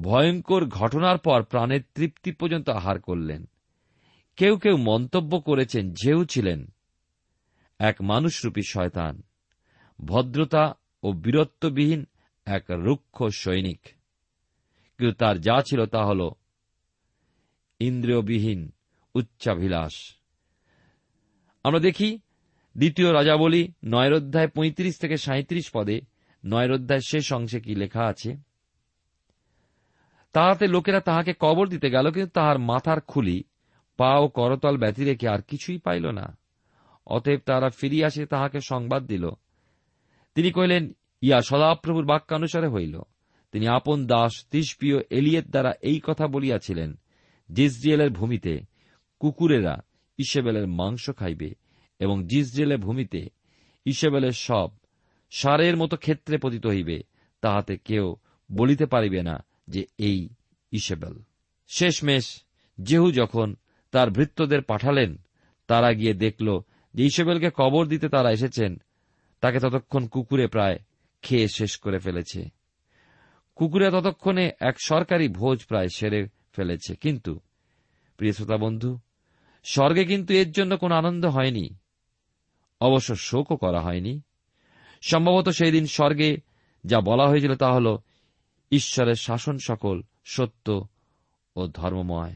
ভয়ঙ্কর 0.00 0.66
ঘটনার 0.66 1.18
পর 1.18 1.42
প্রাণের 1.42 1.80
তৃপ্তি 1.94 2.32
পর্যন্ত 2.32 2.68
আহার 2.68 3.00
করলেন। 3.00 3.48
কেউ 4.36 4.58
কেউ 4.58 4.76
মন্তব্য 4.76 5.40
করেছেন 5.40 5.90
যেও 5.90 6.24
ছিলেন। 6.24 6.66
এক 7.78 8.02
মানুষরূপী 8.02 8.62
শয়তান, 8.68 9.22
ভদ্রতা 10.04 10.74
ও 11.02 11.12
বীরত্ববিহীন 11.12 12.06
এক 12.46 12.64
রুক্ষ 12.70 13.24
সৈনিক। 13.24 13.80
কিন্তু 14.98 15.14
তার 15.14 15.40
যা 15.40 15.62
ছিল 15.62 15.86
তা 15.86 16.04
হল 16.06 16.30
ইন্দ্রিয়বিহীন 17.80 18.72
উচ্চাভিলাষ। 19.14 20.16
আমরা 21.64 21.80
দেখি 21.80 22.18
দ্বিতীয় 22.76 23.12
রাজাবলী 23.12 23.72
নয়ের 23.84 24.12
অধ্যায় 24.12 24.48
পঁয়ত্রিশ 24.48 24.98
থেকে 24.98 25.16
সাঁত্রিশ 25.16 25.70
পদে 25.72 26.00
নয়ের 26.44 26.72
অধ্যায় 26.72 27.00
শেষ 27.00 27.32
অংশে 27.32 27.60
কি 27.60 27.74
লেখা 27.74 28.04
আছে? 28.04 28.47
তাহাতে 30.32 30.66
লোকেরা 30.66 31.00
তাহাকে 31.00 31.32
কবর 31.40 31.68
দিতে 31.68 31.90
গেল, 31.90 32.10
কিন্তু 32.10 32.30
তাহার 32.30 32.58
মাথার 32.58 33.00
খুলি 33.00 33.44
পা 33.96 34.18
ও 34.18 34.28
করতল 34.28 34.76
ব্যতি 34.76 35.04
রেখে 35.04 35.28
আর 35.28 35.42
কিছুই 35.42 35.78
পাইল 35.78 36.06
না। 36.10 36.36
অতএব 37.06 37.40
তাহারা 37.46 37.68
ফিরিয়া 37.70 38.06
আসে 38.06 38.26
তাহাকে 38.26 38.60
সংবাদ 38.60 39.06
দিল। 39.06 39.30
তিনি 40.34 40.52
কহিলেন, 40.52 40.92
ইয়া 41.22 41.40
সদাপ্রভুর 41.40 42.04
বাক্যানুসারে 42.04 42.68
হইল। 42.68 43.00
তিনি 43.52 43.68
আপন 43.68 44.06
দাস 44.06 44.44
তিসপীয় 44.50 44.98
এলিয়ের 45.10 45.50
দ্বারা 45.50 45.72
এই 45.82 46.00
কথা 46.04 46.26
বলিয়াছিলেন, 46.26 46.94
জিসরিয়েলের 47.52 48.10
ভূমিতে 48.10 48.60
কুকুরেরা 49.18 49.82
ইসেবেলের 50.18 50.68
মাংস 50.68 51.10
খাইবে 51.10 51.54
এবং 51.98 52.26
জিসরিয়েলের 52.26 52.78
ভূমিতে 52.78 53.28
ইসেবেলের 53.84 54.32
সব 54.32 54.68
সারের 55.30 55.76
মতো 55.76 55.96
ক্ষেত্রে 55.96 56.38
পতিত 56.38 56.66
হইবে, 56.66 57.02
তাহাতে 57.40 57.76
কেউ 57.76 58.16
বলিতে 58.52 58.86
পারিবে 58.86 59.22
না। 59.22 59.47
যে 59.68 59.86
এই 59.98 60.28
ইসেবেল। 60.72 61.22
শেষমেশ 61.68 62.42
যেহু 62.78 63.12
যখন 63.12 63.56
তার 63.90 64.10
ভৃত্যদের 64.10 64.62
পাঠালেন, 64.62 65.16
তারা 65.66 65.92
গিয়ে 65.92 66.14
দেখল 66.14 66.60
যে 66.94 67.04
ইসেবেলকে 67.04 67.50
কবর 67.54 67.86
দিতে 67.86 68.08
তারা 68.08 68.30
এসেছেন। 68.30 68.76
তাকে 69.40 69.58
ততক্ষণ 69.58 70.06
কুকুরে 70.06 70.46
প্রায় 70.46 70.78
খেয়ে 71.22 71.48
শেষ 71.48 71.78
করে 71.78 71.98
ফেলেছে। 71.98 72.48
কুকুরে 73.54 73.90
ততক্ষণে 73.90 74.50
এক 74.60 74.76
সরকারি 74.84 75.28
ভোজ 75.28 75.66
প্রায় 75.66 75.88
সেরে 75.96 76.28
ফেলেছে। 76.52 76.94
কিন্তু, 76.96 77.40
প্রিয় 78.16 78.32
শ্রোতা 78.32 78.56
বন্ধু, 78.56 78.98
স্বর্গে 79.64 80.04
কিন্তু 80.04 80.34
এর 80.34 80.52
জন্য 80.52 80.76
কোনো 80.76 80.94
আনন্দ 80.94 81.26
হয়নি। 81.26 81.76
অবশ্য 82.80 83.16
শোকও 83.16 83.56
করা 83.56 83.80
হয়নি। 83.80 84.20
সম্ভবত 85.02 85.48
সেই 85.48 85.72
দিন 85.72 85.86
স্বর্গে 85.86 86.36
যা 86.84 87.00
বলা 87.00 87.28
হয়েছিল 87.28 87.54
তা 87.54 87.72
হল 87.72 87.98
ঈশ্বরের 88.70 89.14
শাসন 89.14 89.58
সকল 89.58 90.02
সত্য 90.24 90.88
ও 91.56 91.66
ধর্মময়। 91.66 92.34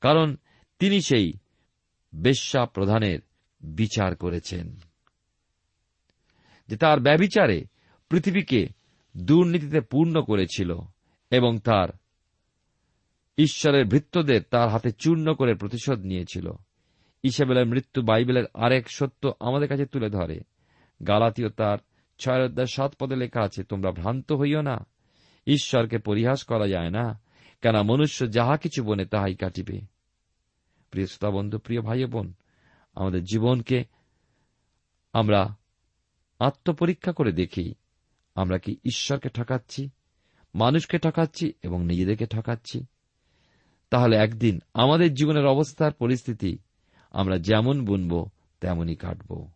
কারণ 0.00 0.36
তিনি 0.78 1.02
সেই 1.02 1.32
বেশ্যা 2.14 2.66
প্রধানের 2.66 3.18
বিচার 3.60 4.16
করেছেন। 4.16 4.76
যে 6.68 6.76
তার 6.76 7.00
ব্যবিচারে 7.00 7.64
পৃথিবীকে 8.08 8.68
দুর্নীতিতে 9.16 9.80
পূর্ণ 9.80 10.22
করেছিল 10.22 10.78
এবং 11.30 11.58
তার 11.58 11.88
ঈশ্বরের 13.38 13.86
ভৃত্যদের 13.86 14.42
তার 14.50 14.68
হাতে 14.68 14.92
চূর্ণ 14.92 15.34
করে 15.34 15.54
প্রতিশোধ 15.54 15.98
নিয়েছিল। 15.98 16.50
ইসেবেলের 17.22 17.66
মৃত্যু 17.66 18.02
বাইবেলের 18.02 18.44
আরেক 18.54 18.90
সত্য 18.90 19.32
আমাদের 19.40 19.68
কাছে 19.68 19.86
তুলে 19.86 20.10
ধরে। 20.10 20.40
গালাতীয় 21.06 21.48
তার 21.48 21.78
ছয় 22.18 22.66
সাত 22.66 22.94
পদে 22.98 23.16
লেখা 23.16 23.42
আছে, 23.42 23.64
তোমরা 23.64 23.90
ভ্রান্ত 23.90 24.32
হইও 24.32 24.60
না 24.62 24.86
ঈশ্বরকে 25.46 25.98
পরিহাস 25.98 26.44
করা 26.44 26.68
যায় 26.68 26.90
না 26.90 27.20
কেন 27.62 27.82
মনুষ্য 27.82 28.30
যাহা 28.30 28.56
কিছু 28.56 28.84
বনে 28.84 29.04
তাহাই 29.04 29.34
কাটিবে। 29.34 29.80
প্রিয় 30.90 31.06
শ্রোতা 31.06 31.36
বন্ধু, 31.36 31.58
প্রিয় 31.58 31.80
ভাই 31.80 32.04
বোন, 32.04 32.34
আমাদের 32.94 33.24
জীবনকে 33.24 33.84
আমরা 35.12 35.56
আত্মপরীক্ষা 36.38 37.12
করে 37.12 37.32
দেখি, 37.32 37.74
আমরা 38.34 38.58
কি 38.58 38.76
ঈশ্বরকে 38.84 39.28
ঠকাচ্ছি, 39.28 39.90
মানুষকে 40.54 40.98
ঠকাচ্ছি 40.98 41.52
এবং 41.62 41.86
নিজেদেরকে 41.86 42.26
ঠকাচ্ছি? 42.26 42.86
তাহলে 43.90 44.16
একদিন 44.16 44.60
আমাদের 44.74 45.14
জীবনের 45.14 45.46
অবস্থার 45.46 45.92
পরিস্থিতি 45.92 46.58
আমরা 47.12 47.38
যেমন 47.38 47.84
বুনব, 47.84 48.28
তেমনই 48.60 48.96
কাটব। 48.96 49.48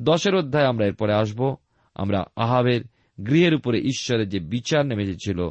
দশের 0.00 0.34
অধ্যায় 0.34 0.66
আমরা 0.66 0.86
এরপরে 0.86 1.14
আসব। 1.14 1.56
আমরা 1.94 2.24
আহাবের 2.36 2.80
গৃহের 3.24 3.54
উপরে 3.54 3.80
ঈশ্বরের 3.80 4.28
যে 4.28 4.40
বিচার 4.40 4.86
নেমে 4.86 5.02
এসেছিল 5.02 5.48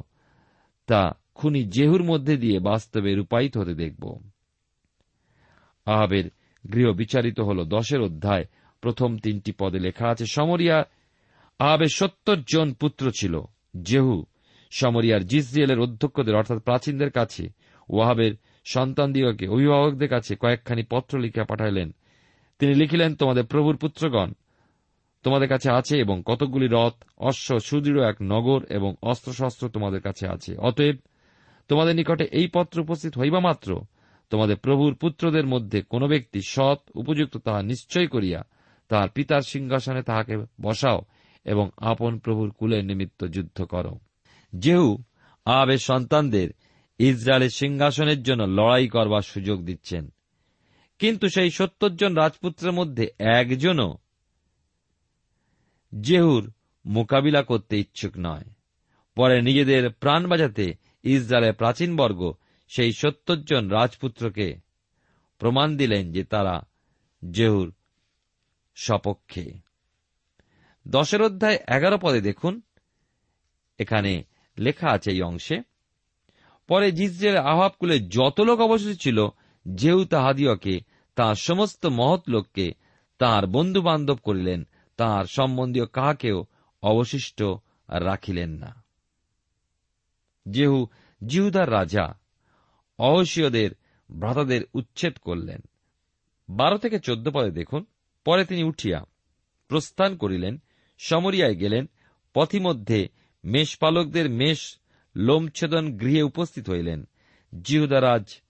তা 0.88 1.12
খুনি 1.36 1.63
জেহুর 1.63 2.04
মধ্যে 2.04 2.38
দিয়ে 2.38 2.60
বাস্তবে 2.60 3.15
রূপায়িত 3.15 3.58
হতে 3.58 3.73
দেখব। 3.73 4.19
আহাবের 5.86 6.32
গৃহ 6.73 6.91
বিচারিত 6.91 7.39
হল 7.39 7.63
দশের 7.63 8.01
অধ্যায়, 8.01 8.45
প্রথম 8.82 9.17
তিনটি 9.17 9.51
পদে 9.60 9.80
লেখা 9.80 10.10
আছে, 10.10 10.25
সমরিয়া, 10.25 10.84
আহাবের 11.60 11.88
সত্তর 11.88 12.38
জন 12.54 12.73
পুত্র 12.73 13.12
ছিল, 13.19 13.41
জেহু, 13.82 14.25
সমরিয়ার 14.71 15.25
জিসরিয়েলের 15.25 15.80
অধ্যক্ষদের, 15.80 16.36
অর্থাৎ 16.36 16.58
প্রাচীনদের 16.58 17.10
কাছে 17.10 17.49
ওয়াহাবের 17.89 18.32
সন্তানদিগকে, 18.65 19.47
অভিভাবকদের 19.47 20.10
কাছে 20.10 20.36
কয়েকখানি 20.36 20.84
পত্র 20.84 21.19
লিখিয়া 21.19 21.45
পাঠাইলেন। 21.45 21.91
তিনি 22.60 22.73
লিখিলেন, 22.73 23.15
তোমাদের 23.15 23.45
প্রভুর 23.45 23.78
পুত্রগণ 23.78 24.34
তোমাদের 25.26 25.48
কাছে 25.48 25.72
আছে 25.72 25.98
এবং 25.98 26.24
কতকগুলি 26.26 26.68
রথ, 26.72 26.94
অশ্ব, 27.18 27.60
সুদৃঢ় 27.60 28.10
এক 28.10 28.16
নগর 28.22 28.64
এবং 28.70 28.96
অস্ত্রশস্ত্র 29.02 29.70
তোমাদের 29.70 30.02
কাছে 30.02 30.28
আছে। 30.28 30.58
অতএব 30.58 30.96
তোমাদের 31.68 31.96
নিকটে 31.96 32.24
এই 32.32 32.48
পত্র 32.48 32.82
উপস্থিত 32.82 33.18
হইবা 33.18 33.40
মাত্র। 33.40 33.82
তোমাদের 34.30 34.58
প্রভুর 34.58 34.96
পুত্রদের 34.96 35.46
মধ্যে 35.46 35.82
কোন 35.82 36.08
ব্যক্তি 36.08 36.42
সৎ, 36.42 36.78
উপযুক্ত 36.96 37.38
তাহা 37.38 37.62
নিশ্চয় 37.62 38.08
করিয়া 38.08 38.44
তাহার 38.90 39.10
পিতার 39.10 39.42
সিংহাসনে 39.42 40.02
তাহাকে 40.02 40.38
বসাও 40.62 41.02
এবং 41.46 41.70
আপন 41.78 42.20
প্রভুর 42.20 42.52
কুলের 42.52 42.86
নিমিত্ত 42.86 43.26
যুদ্ধ 43.26 43.64
করো। 43.64 44.00
যেহু 44.56 44.98
আবের 45.46 45.78
সন্তানদের 45.78 46.50
ইসরায়েলের 47.00 47.50
সিংহাসনের 47.50 48.24
জন্য 48.24 48.44
লড়াই 48.44 48.88
করবার 48.88 49.22
সুযোগ 49.22 49.66
দিচ্ছেন। 49.66 50.14
কিন্তু 51.00 51.30
সেই 51.30 51.50
সত্তর 51.50 51.90
জন 51.90 52.16
রাজপুত্রের 52.16 52.72
মধ্যে 52.72 53.08
একজনও 53.20 53.98
জেহুর 56.02 56.54
মোকাবিলা 56.86 57.43
করতে 57.43 57.80
ইচ্ছুক 57.80 58.13
নয়। 58.17 58.43
পরে 59.15 59.41
নিজেদের 59.41 59.89
প্রাণ 59.89 60.28
বাঁচাতে 60.28 60.74
ইসরায়েলের 61.04 61.54
প্রাচীনবর্গ 61.54 62.34
সেই 62.67 62.91
সত্তর 62.93 63.36
জন 63.36 63.69
রাজপুত্রকে 63.69 64.58
প্রমাণ 65.39 65.78
দিলেন 65.78 66.12
যে 66.12 66.24
তারা 66.24 66.65
জেহুর 67.32 67.74
সপক্ষে। 68.76 69.54
দশের 70.88 71.21
অধ্যায় 71.21 71.58
এগারো 71.67 71.98
পদে 71.98 72.21
দেখুন, 72.21 72.62
এখানে 73.80 74.24
লেখা 74.58 74.89
আছে 74.91 75.12
এই 75.12 75.21
অংশে, 75.21 75.58
পরে 76.67 76.91
জিসরের 76.91 77.38
আহাবকুলে 77.38 78.00
যত 78.00 78.41
লোক 78.41 78.60
অবশিষ্ট 78.60 79.02
ছিল 79.02 79.28
যেউ 79.65 80.06
তাহাদিওকে 80.06 80.80
তাঁর 81.15 81.36
সমস্ত 81.36 81.86
মহৎ 81.86 82.21
লোককে 82.30 82.74
তাঁর 83.17 83.48
বন্ধু 83.48 83.82
বান্ধব 83.82 84.15
করিলেন 84.15 84.67
তাঁর 84.98 85.26
সম্বন্ধীয় 85.26 85.86
কাহাকেও 85.86 86.46
অবশিষ্ট 86.82 87.44
রাখিলেন 87.90 88.50
না। 88.50 88.84
যেহু 90.46 90.88
জিহুদার 91.28 91.72
রাজা 91.72 92.20
অহসীয়দের 93.00 93.72
ভ্রাতাদের 94.20 94.62
উচ্ছেদ 94.74 95.18
করলেন, 95.18 95.62
বারো 96.50 96.78
থেকে 96.78 97.00
চোদ্দ 97.00 97.30
পদে 97.34 97.52
দেখুন, 97.52 97.86
পরে 98.26 98.46
তিনি 98.46 98.64
উঠিয়া 98.64 99.06
প্রস্থান 99.68 100.18
করিলেন, 100.18 100.62
সমরিয়ায় 100.98 101.56
গেলেন 101.56 101.90
পথিমধ্যে 102.34 103.10
মেষপালকদের 103.46 104.30
মেষ 104.30 104.78
লোমছেদন 105.16 105.98
গৃহে 105.98 106.22
উপস্থিত 106.22 106.70
হইলেন। 106.70 107.08
জিহুদারাজ 107.62 108.42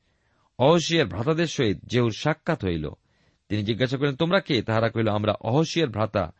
অহসিয়ার 0.59 1.07
ভ্রাতাদের 1.07 1.47
সহিত 1.47 1.77
যেহুর 1.83 2.11
সাক্ষাৎ 2.11 2.65
হইল 2.65 2.89
তিনি 3.49 3.63
জিজ্ঞাসা 3.63 3.97
করেন, 3.97 4.15
তোমরা 4.15 4.39
কে? 4.39 4.61
তাহারা 4.61 4.89
কহিল, 4.89 5.07
আমরা 5.07 5.33
অহসিয়ার 5.41 5.89
ভ্রাতা। 5.89 6.31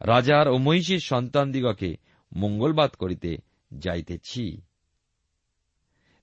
রাজার 0.00 0.48
ও 0.48 0.58
মহিষীর 0.58 0.98
সন্তানদিগকে 0.98 1.96
মঙ্গলবাদ 2.36 2.90
করিতে 2.90 3.36
যাইতেছি। 3.74 4.60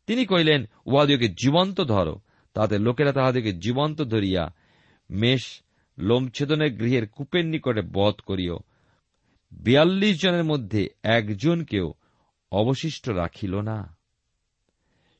তিনি 0.07 0.25
কহিলেন 0.25 0.65
উহাদিওকে 0.85 1.27
জীবন্ত 1.27 1.81
ধরো। 1.81 2.19
তাতে 2.53 2.79
লোকেরা 2.79 3.11
তাহাদেরকে 3.11 3.53
জীবন্ত 3.53 4.01
ধরিয়া 4.01 4.53
মেষ 5.09 5.61
লোমছেদনের 5.97 6.73
গৃহের 6.73 7.07
কূপের 7.07 7.45
নিকটে 7.45 7.81
বধ 7.93 8.13
করিও। 8.13 8.59
বিয়াল্লিশ 9.51 10.23
জনের 10.23 10.43
মধ্যে 10.43 10.89
একজনকেও 11.03 11.93
অবশিষ্ট 12.51 13.09
রাখিল 13.09 13.61
না। 13.61 13.97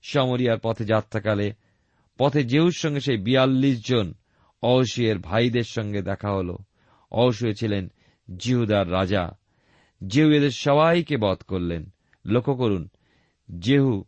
সমরিয়ার 0.01 0.57
পথে 0.63 0.85
যাত্রাকালে 0.85 1.53
পথে 2.17 2.43
জেহুর 2.43 2.71
সঙ্গে 2.71 2.99
সেই 2.99 3.17
বিয়াল্লিশ 3.17 3.87
জন 3.87 4.13
অহসিয়ের 4.61 5.19
ভাইদের 5.19 5.63
সঙ্গে 5.63 6.01
দেখা 6.01 6.31
হল। 6.31 6.55
অহসিয়ে 7.11 7.55
ছিলেন 7.55 7.91
জিহুদার 8.37 8.91
রাজা। 8.91 9.37
যেউ 10.01 10.31
এদের 10.31 10.51
সবাইকে 10.51 11.17
বধ 11.17 11.37
করলেন। 11.37 11.89
লক্ষ্য 12.25 12.55
করুন, 12.55 12.89
জেহু 13.59 14.03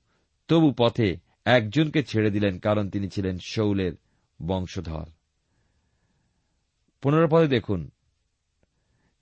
তবু 0.48 0.74
পথে 0.78 1.16
একজনকে 1.46 2.04
ছেড়ে 2.04 2.32
দিলেন 2.32 2.60
কারণ 2.60 2.90
তিনি 2.90 3.10
ছিলেন 3.10 3.38
শৌলের 3.40 3.94
বংশধর। 4.46 5.06
পনেরো 7.02 7.28
পদে 7.32 7.48
দেখুন, 7.48 7.92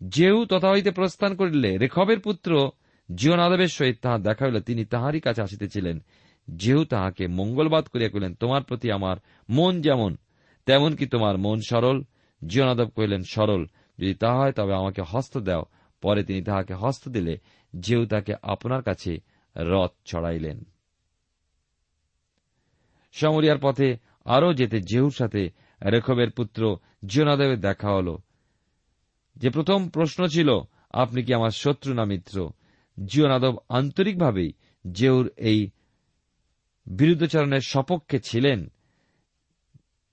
জেহু 0.10 0.46
তথা 0.46 0.72
হইতে 0.72 0.92
প্রস্থান 0.92 1.36
করিলে 1.36 1.78
রেখবের 1.78 2.20
পুত্র 2.20 2.72
জিওনাদবের 3.16 3.68
সহিত 3.68 3.98
তাহা 4.02 4.18
দেখা 4.18 4.46
হইল। 4.46 4.60
তিনি 4.60 4.86
তাহারই 4.86 5.20
কাছে 5.20 5.42
আসিতেছিলেন। 5.42 6.04
যেহু 6.48 6.86
তাহাকে 6.86 7.28
মঙ্গলবাদ 7.28 7.86
করিয়া 7.86 8.10
কহিলেন, 8.10 8.34
তোমার 8.34 8.64
প্রতি 8.64 8.92
আমার 8.92 9.18
মন 9.50 9.82
যেমন 9.82 10.18
তেমন 10.66 10.96
কি 10.96 11.06
তোমার 11.06 11.38
মন 11.38 11.60
সরল। 11.70 12.04
জিওনাদব 12.48 12.90
কহিলেন, 12.90 13.22
সরল। 13.24 13.66
যদি 14.00 14.14
তা 14.14 14.34
হয়, 14.34 14.52
তবে 14.52 14.76
আমাকে 14.76 15.02
হস্ত 15.08 15.38
দাও। 15.38 15.64
পরে 16.02 16.24
তিনি 16.24 16.44
তাহাকে 16.44 16.74
হস্ত 16.74 17.10
দিলে 17.10 17.38
যেউ 17.76 18.06
তাকে 18.06 18.34
আপনার 18.42 18.84
কাছে 18.84 19.18
রথ 19.56 19.92
ছড়াইলেন 20.06 20.64
সমরিয়ার 23.12 23.58
পথে 23.62 23.98
আরও 24.26 24.54
যেতে 24.54 24.82
জেহুর 24.82 25.12
সাথে 25.12 25.50
রেখবের 25.84 26.32
পুত্র 26.32 26.78
জিওনাদেবের 27.06 27.60
দেখা 27.60 27.90
হল। 27.90 28.18
যে 29.36 29.50
প্রথম 29.50 29.90
প্রশ্ন 29.90 30.28
ছিল, 30.28 30.50
আপনি 30.90 31.24
কি 31.24 31.34
আমার 31.34 31.50
শত্রু 31.50 31.94
না 31.94 32.06
মিত্র? 32.06 32.52
জিওনাদব 33.06 33.58
আন্তরিকভাবেই 33.70 34.54
জেহুর 34.92 35.32
এই 35.38 35.70
বিরুদ্ধচারণের 36.86 37.62
সপক্ষে 37.62 38.20
ছিলেন। 38.20 38.72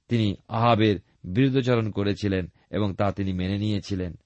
তিনি 0.09 0.37
আহাবের 0.49 0.97
বিরুদ্ধচারণ 1.25 1.91
করেছিলেন 1.91 2.53
এবং 2.71 2.95
তা 2.95 3.13
তিনি 3.13 3.33
মেনে 3.33 3.59
নিয়েছিলেন। 3.59 4.19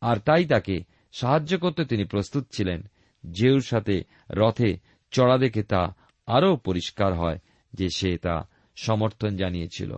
আর 0.00 0.16
তাই 0.16 0.44
তাকে 0.44 0.84
সাহায্য 1.12 1.58
করতে 1.58 1.84
তিনি 1.84 2.04
প্রস্তুত 2.04 2.46
ছিলেন। 2.52 2.82
জেউর 3.30 3.60
সাথে 3.60 4.04
রথে 4.30 4.78
চড়া 5.10 5.38
দেখে 5.38 5.62
তা 5.62 5.94
আরও 6.26 6.56
পরিষ্কার 6.56 7.14
হয় 7.14 7.38
যে 7.72 7.88
সে 7.88 8.18
তা 8.18 8.48
সমর্থন 8.76 9.36
জানিয়েছিল। 9.36 9.96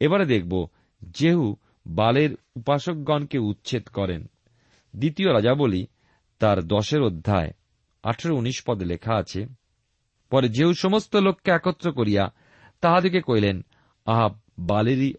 এবারে 0.00 0.26
দেখব 0.26 0.68
জেহু 1.10 1.56
বালের 1.86 2.30
উপাসকগণকে 2.56 3.38
উচ্ছেদ 3.38 3.88
করেন। 3.88 4.26
দ্বিতীয় 4.96 5.32
রাজা 5.32 5.54
বলি 5.54 5.86
তার 6.38 6.62
দশের 6.62 7.02
অধ্যায়, 7.02 7.50
আঠেরো 8.02 8.36
উনিশ 8.36 8.62
পদে 8.66 8.84
লেখা 8.84 9.14
আছে, 9.14 9.46
পরে 10.30 10.48
যেউ 10.48 10.74
সমস্ত 10.74 11.16
লোককে 11.16 11.50
একত্র 11.50 11.92
করিয়া 11.92 12.34
তাহাদিকে 12.80 13.20
কইলেন 13.20 13.64
আহা, 14.04 14.28
বালেরই 14.58 15.14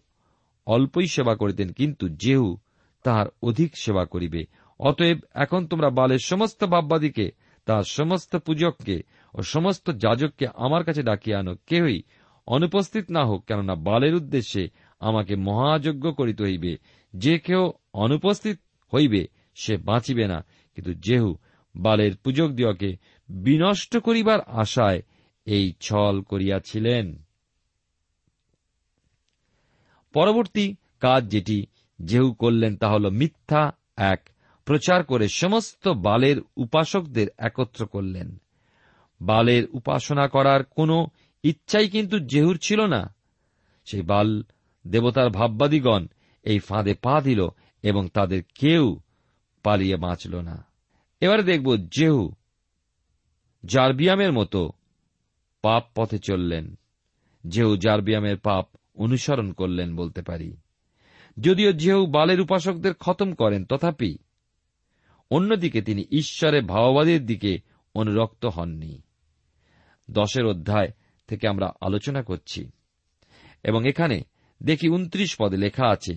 অল্পই 0.66 1.06
সেবা 1.06 1.34
করিতেন, 1.34 1.72
কিন্তু 1.72 2.08
যেহু 2.08 2.58
তাহার 3.02 3.26
অধিক 3.42 3.76
সেবা 3.76 4.04
করিবে, 4.04 4.46
অতএব 4.80 5.18
এখন 5.34 5.66
তোমরা 5.66 5.90
বালের 5.90 6.18
সমস্ত 6.24 6.64
বাব্বাদিকে 6.64 7.30
তাহার 7.64 7.82
সমস্ত 7.82 8.36
পূজককে 8.36 9.02
ও 9.34 9.42
সমস্ত 9.42 9.90
যাজককে 9.90 10.46
আমার 10.54 10.84
কাছে 10.84 11.02
ডাকিয়া 11.02 11.38
আনো। 11.38 11.56
কেহই 11.66 12.02
অনুপস্থিত 12.46 13.10
না 13.10 13.24
হোক, 13.24 13.44
কেননা 13.44 13.74
বালের 13.74 14.14
উদ্দেশ্যে 14.14 14.68
আমাকে 15.00 15.36
মহাযজ্ঞ 15.36 16.12
করিতে 16.12 16.44
হইবে। 16.44 16.78
যে 17.16 17.38
কেউ 17.38 17.72
অনুপস্থিত 17.92 18.60
হইবে, 18.94 19.26
সে 19.54 19.76
বাঁচিবে 19.76 20.28
না। 20.28 20.44
কিন্তু 20.74 20.94
যেহু 20.94 21.36
বালের 21.76 22.16
পূজক 22.16 22.48
দিওকে 22.48 22.96
বিনষ্ট 23.28 23.96
করিবার 23.96 24.40
আশায় 24.40 25.02
এই 25.44 25.74
ছল 25.80 26.22
করিয়াছিলেন। 26.22 27.24
পরবর্তী 30.14 30.74
কাজ 31.00 31.28
যেটি 31.28 31.66
যেহু 31.98 32.32
করলেন 32.32 32.76
তা 32.76 32.88
হল 32.88 33.10
মিথ্যা 33.10 33.72
এক 33.96 34.28
প্রচার 34.64 35.04
করে 35.04 35.28
সমস্ত 35.28 35.88
বালের 35.88 36.36
উপাসকদের 36.56 37.26
একত্র 37.38 37.86
করলেন। 37.86 38.42
বালের 39.20 39.64
উপাসনা 39.72 40.28
করার 40.28 40.64
কোন 40.64 41.06
ইচ্ছাই 41.42 41.88
কিন্তু 41.88 42.18
জেহুর 42.18 42.58
ছিল 42.62 42.86
না। 42.86 43.14
সেই 43.84 44.02
বাল 44.02 44.42
দেবতার 44.86 45.30
ভাববাদীগণ 45.30 46.06
এই 46.42 46.58
ফাঁদে 46.58 46.94
পা 46.94 47.20
দিল 47.20 47.48
এবং 47.82 48.08
তাদের 48.08 48.42
কেউ 48.54 49.00
পালিয়ে 49.62 49.96
বাঁচল 49.96 50.40
না। 50.40 50.66
এবারে 51.20 51.42
দেখব 51.42 51.76
জেহু 51.76 52.32
জারবিয়ামের 53.64 54.32
মতো 54.32 54.70
পাপ 55.62 55.84
পথে 55.94 56.18
চললেন। 56.18 56.74
যেহু 57.46 57.76
জারবিয়ামের 57.76 58.38
পাপ 58.38 58.68
অনুসরণ 58.94 59.52
করলেন 59.52 59.96
বলতে 59.96 60.22
পারি। 60.22 60.56
যদিও 61.40 61.72
যেহু 61.72 62.06
বালের 62.06 62.40
উপাসকদের 62.40 62.94
খতম 62.94 63.32
করেন, 63.32 63.64
তথাপি 63.64 64.18
অন্যদিকে 65.30 65.82
তিনি 65.82 66.04
ঈশ্বরের 66.10 66.62
ভাওবাদের 66.62 67.26
দিকে 67.26 67.58
অনুরক্ত 67.94 68.46
হননি। 68.46 69.02
দশের 70.10 70.46
অধ্যায় 70.46 70.88
থেকে 71.26 71.48
আমরা 71.48 71.72
আলোচনা 71.80 72.22
করছি 72.22 72.70
এবং 73.62 73.88
এখানে 73.88 74.22
দেখি 74.62 74.88
উনত্রিশ 74.88 75.36
পদে 75.38 75.56
লেখা 75.56 75.86
আছে, 75.86 76.14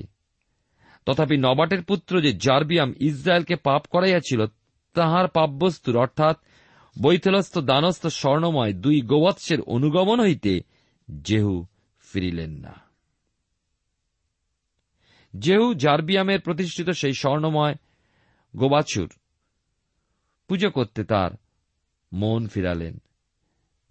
তথাপি 1.05 1.37
নবাটের 1.37 1.83
পুত্র 1.83 2.21
যে 2.21 2.33
জার্বিয়াম 2.33 2.93
ইসরায়েলকে 2.99 3.55
পাপ 3.55 3.85
করাইয়াছিল, 3.85 4.45
তাহার 4.93 5.27
পাপবস্তুর 5.27 5.97
অর্থাৎ 5.97 6.37
বৈথলস্থ 7.01 7.57
দানস্থ 7.57 8.07
স্বর্ণময় 8.07 8.73
দুই 8.73 9.01
গোবৎসের 9.01 9.61
অনুগমন 9.61 10.19
হইতে 10.19 10.59
জেহু 11.21 11.65
ফিরিলেন 12.12 12.52
না। 12.52 12.88
জেহু 15.39 15.74
জার্বিয়ামের 15.74 16.41
প্রতিষ্ঠিত 16.41 16.89
সেই 16.89 17.13
স্বর্ণময় 17.13 17.76
গোবাছুর 18.56 19.10
পুজো 20.48 20.70
করতে 20.70 21.04
তার 21.04 21.32
মন 22.13 22.48
ফিরালেন। 22.48 23.02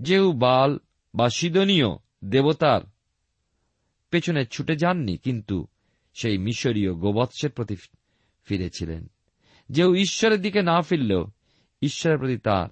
জেহু 0.03 0.33
বাল 0.33 0.79
বা 1.15 1.29
সিদনীয় 1.29 1.87
দেবতার 2.25 2.81
পেছনে 4.11 4.47
ছুটে 4.47 4.77
যাননি, 4.77 5.17
কিন্তু 5.17 5.67
সেই 6.15 6.39
মিশরীয় 6.39 6.95
গোবৎসের 6.95 7.51
প্রতি 7.51 7.77
ফিরেছিলেন। 8.45 9.11
যেও 9.71 9.95
ঈশ্বরের 9.95 10.43
দিকে 10.43 10.63
না 10.63 10.83
ফিরলেও 10.83 11.27
ঈশ্বরের 11.83 12.19
প্রতি 12.19 12.37
তার 12.37 12.69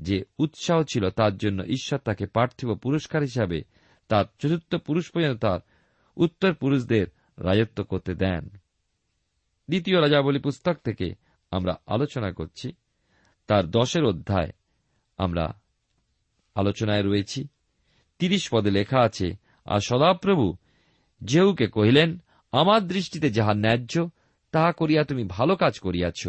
যে 0.00 0.24
উৎসাহ 0.38 0.82
ছিল, 0.82 1.10
তার 1.10 1.36
জন্য 1.36 1.62
ঈশ্বর 1.62 1.98
তাকে 1.98 2.26
পার্থিব 2.26 2.74
পুরস্কার 2.74 3.22
হিসাবে 3.22 3.62
তার 4.08 4.24
চতুর্থ 4.38 4.74
পুরুষ 4.74 5.10
পর্যন্ত 5.10 5.40
তার 5.40 5.60
উত্তর 6.16 6.54
পুরুষদের 6.54 7.06
রাজত্ব 7.38 7.84
করতে 7.84 8.14
দেন। 8.14 8.48
দ্বিতীয় 9.68 10.00
রাজাবলী 10.00 10.38
পুস্তক 10.38 10.76
থেকে 10.84 11.14
আমরা 11.50 11.74
আলোচনা 11.86 12.32
করছি। 12.32 12.72
তার 13.46 13.70
দশের 13.70 14.04
অধ্যায় 14.04 14.52
আমরা 15.16 15.60
আলোচনায় 16.54 17.02
রয়েছি। 17.02 17.48
তিরিশ 18.18 18.48
পদে 18.52 18.70
লেখা 18.70 19.00
আছে, 19.00 19.36
আর 19.64 19.80
সদাপ্রভু 19.80 20.56
জেহুকে 21.24 21.66
কহিলেন, 21.66 22.18
আমার 22.52 22.86
দৃষ্টিতে 22.86 23.30
যাহা 23.30 23.54
ন্যায্য, 23.54 24.10
তাহা 24.50 24.72
করিয়া 24.72 25.04
তুমি 25.04 25.24
ভালো 25.24 25.56
কাজ 25.56 25.78
করিয়াছ, 25.78 26.28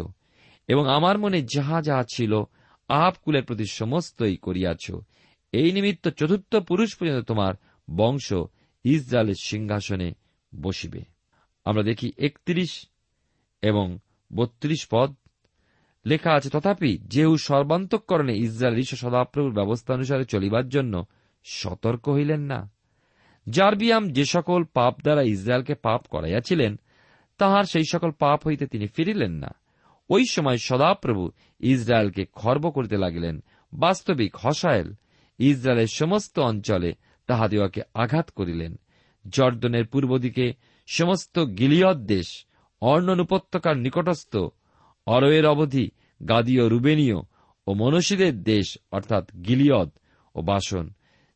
এবং 0.68 0.88
আমার 0.88 1.18
মনে 1.18 1.42
যাহা 1.42 1.82
যাহা 1.82 2.04
ছিল 2.14 2.42
আহাব 2.88 3.14
কুলের 3.22 3.44
প্রতি 3.44 3.64
সমস্তই 3.64 4.36
করিয়াছ। 4.36 4.90
এই 5.52 5.72
নিমিত্ত 5.72 6.08
চতুর্থ 6.08 6.56
পুরুষ 6.56 6.96
পর্যন্ত 6.96 7.24
তোমার 7.24 7.54
বংশ 7.96 8.32
ইসরায়েলের 8.84 9.34
সিংহাসনে 9.34 10.12
বসিবে। 10.62 11.00
আমরা 11.64 11.82
দেখি 11.82 12.12
একত্রিশ 12.18 12.88
এবং 13.62 13.98
বত্রিশ 14.32 14.86
পদ 14.90 15.14
লেখা 16.06 16.34
আছে, 16.34 16.50
তথাপি 16.50 16.98
যেহু 16.98 17.36
সর্বান্তকরণে 17.36 18.36
ইসরায়েল 18.36 18.78
ঈশ্বর 18.78 19.10
সদাপ্রভুর 19.10 19.52
ব্যবস্থা 19.52 19.94
অনুসারে 19.94 20.24
চলিবার 20.24 20.68
জন্য 20.68 21.04
সতর্ক 21.44 22.08
হইলেন 22.08 22.40
না। 22.40 22.70
জার্বিয়াম 23.50 24.10
যে 24.10 24.24
সকল 24.24 24.64
পাপ 24.64 25.00
দ্বারা 25.02 25.22
ইসরায়েলকে 25.22 25.74
পাপ 25.74 26.06
করাইয়াছিলেন, 26.06 26.80
তাহার 27.38 27.64
সেই 27.64 27.84
সকল 27.92 28.10
পাপ 28.10 28.46
হইতে 28.46 28.66
তিনি 28.66 28.86
ফিরিলেন 28.86 29.32
না। 29.32 29.48
ওই 30.10 30.24
সময় 30.30 30.56
সদাপ্রভু 30.56 31.30
ইসরায়েলকে 31.60 32.26
খর্ব 32.26 32.70
করিতে 32.70 32.96
লাগিলেন। 32.96 33.42
বাস্তবিক 33.72 34.36
হসায়েল 34.36 34.94
ইসরায়েলের 35.38 35.86
সমস্ত 35.86 36.38
অঞ্চলে 36.38 36.92
তাহাদিওকে 37.28 37.82
আঘাত 37.94 38.30
করিলেন। 38.30 38.76
জর্দনের 39.28 39.86
পূর্ব 39.86 40.18
দিকে 40.18 40.52
সমস্ত 40.86 41.38
গিলিয়দ 41.38 41.96
দেশ, 41.96 42.46
অর্ণন 42.80 43.20
উপত্যকার 43.20 43.76
নিকটস্থ, 43.76 44.36
অরয়ের 45.06 45.46
অবধি 45.46 45.90
গাদীয়, 46.28 46.68
রুবেনীয় 46.68 47.18
ও 47.66 47.74
মনসীদের 47.74 48.42
দেশ, 48.42 48.78
অর্থাৎ 48.92 49.24
গিলিয়দ 49.48 49.90
ও 50.34 50.42
বাসন 50.42 50.90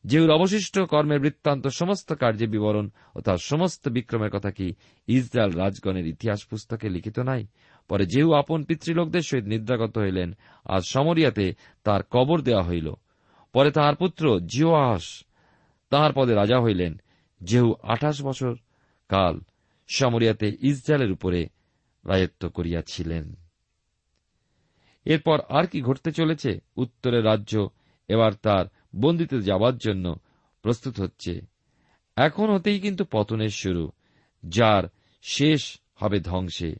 যেউর 0.04 0.30
অবশিষ্ট 0.30 0.80
কর্মের 0.80 1.20
বৃত্তান্ত 1.20 1.66
সমস্ত 1.66 2.12
কার্যে 2.12 2.46
বিবরণ 2.46 2.90
ও 3.14 3.20
তার 3.20 3.38
সমস্ত 3.38 3.88
বিক্রমের 3.88 4.30
কথা 4.30 4.50
কি 4.50 4.74
ইসরায়েল 5.06 5.52
রাজগণের 5.52 6.06
ইতিহাস 6.06 6.46
পুস্তকে 6.46 6.88
লিখিত 6.88 7.18
নাই? 7.18 7.46
পরে 7.88 8.06
যেহু 8.06 8.32
আপন 8.32 8.64
পিতৃলোকদের 8.64 9.20
সহিত 9.20 9.44
নিদ্রাগত 9.44 9.98
হইলেন 9.98 10.36
আর 10.64 10.80
সমরিয়াতে 10.80 11.54
তার 11.84 12.00
কবর 12.10 12.40
দেওয়া 12.40 12.62
হইল। 12.62 12.94
পরে 13.52 13.70
তাহার 13.70 13.96
পুত্র 13.96 14.40
জিওয়াস 14.40 15.24
তাহার 15.92 16.12
পদে 16.14 16.34
রাজা 16.34 16.60
হইলেন। 16.60 17.00
যেহু 17.40 17.74
আঠাশ 17.82 18.22
বছর 18.22 18.54
কাল 19.08 19.40
সমরিয়াতে 19.88 20.56
ইসরায়েলের 20.60 21.12
উপরে 21.12 21.48
রাজত্ব 22.04 22.48
করিয়াছিলেন। 22.48 23.34
এরপর 25.04 25.40
আর 25.48 25.66
কি 25.66 25.82
ঘটতে 25.82 26.12
চলেছে? 26.12 26.60
উত্তরের 26.76 27.24
রাজ্য 27.24 27.70
এবার 28.08 28.32
তার 28.32 28.66
বন্দিতে 28.96 29.40
যাবার 29.40 29.76
জন্য 29.76 30.18
প্রস্তুত 30.62 31.00
হচ্ছে। 31.00 31.40
এখন 32.16 32.54
হতেই 32.54 32.80
কিন্তু 32.80 33.04
পতনের 33.04 33.48
শুরু, 33.48 33.90
যার 34.48 34.84
শেষ 35.22 35.80
হবে 35.94 36.20
ধ্বংসে। 36.20 36.76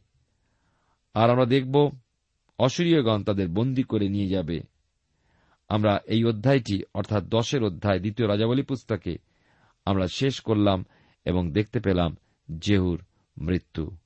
আর 1.13 1.29
আমরা 1.29 1.45
দেখব, 1.45 1.91
অসুরীয়গণ 2.59 3.23
তাদের 3.23 3.47
বন্দী 3.47 3.83
করে 3.83 4.09
নিয়ে 4.09 4.27
যাবে। 4.27 4.72
আমরা 5.73 6.01
এই 6.05 6.23
অধ্যায়টি, 6.23 6.83
অর্থাৎ 6.93 7.23
দশের 7.23 7.63
অধ্যায়, 7.63 7.99
দ্বিতীয় 7.99 8.27
রাজাবলী 8.27 8.61
পুস্তকে 8.61 9.17
আমরা 9.85 10.07
শেষ 10.07 10.41
করলাম 10.41 10.85
এবং 11.25 11.51
দেখতে 11.51 11.79
পেলাম 11.79 12.17
জেহুর 12.59 13.03
মৃত্যু। 13.37 13.97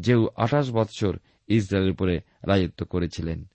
জেহু 0.00 0.28
আঠাশ 0.36 0.70
বৎসর 0.70 1.18
ইসরায়েলের 1.48 1.92
উপরে 1.92 2.20
রাজত্ব 2.46 2.86
করেছিলেন। 2.86 3.48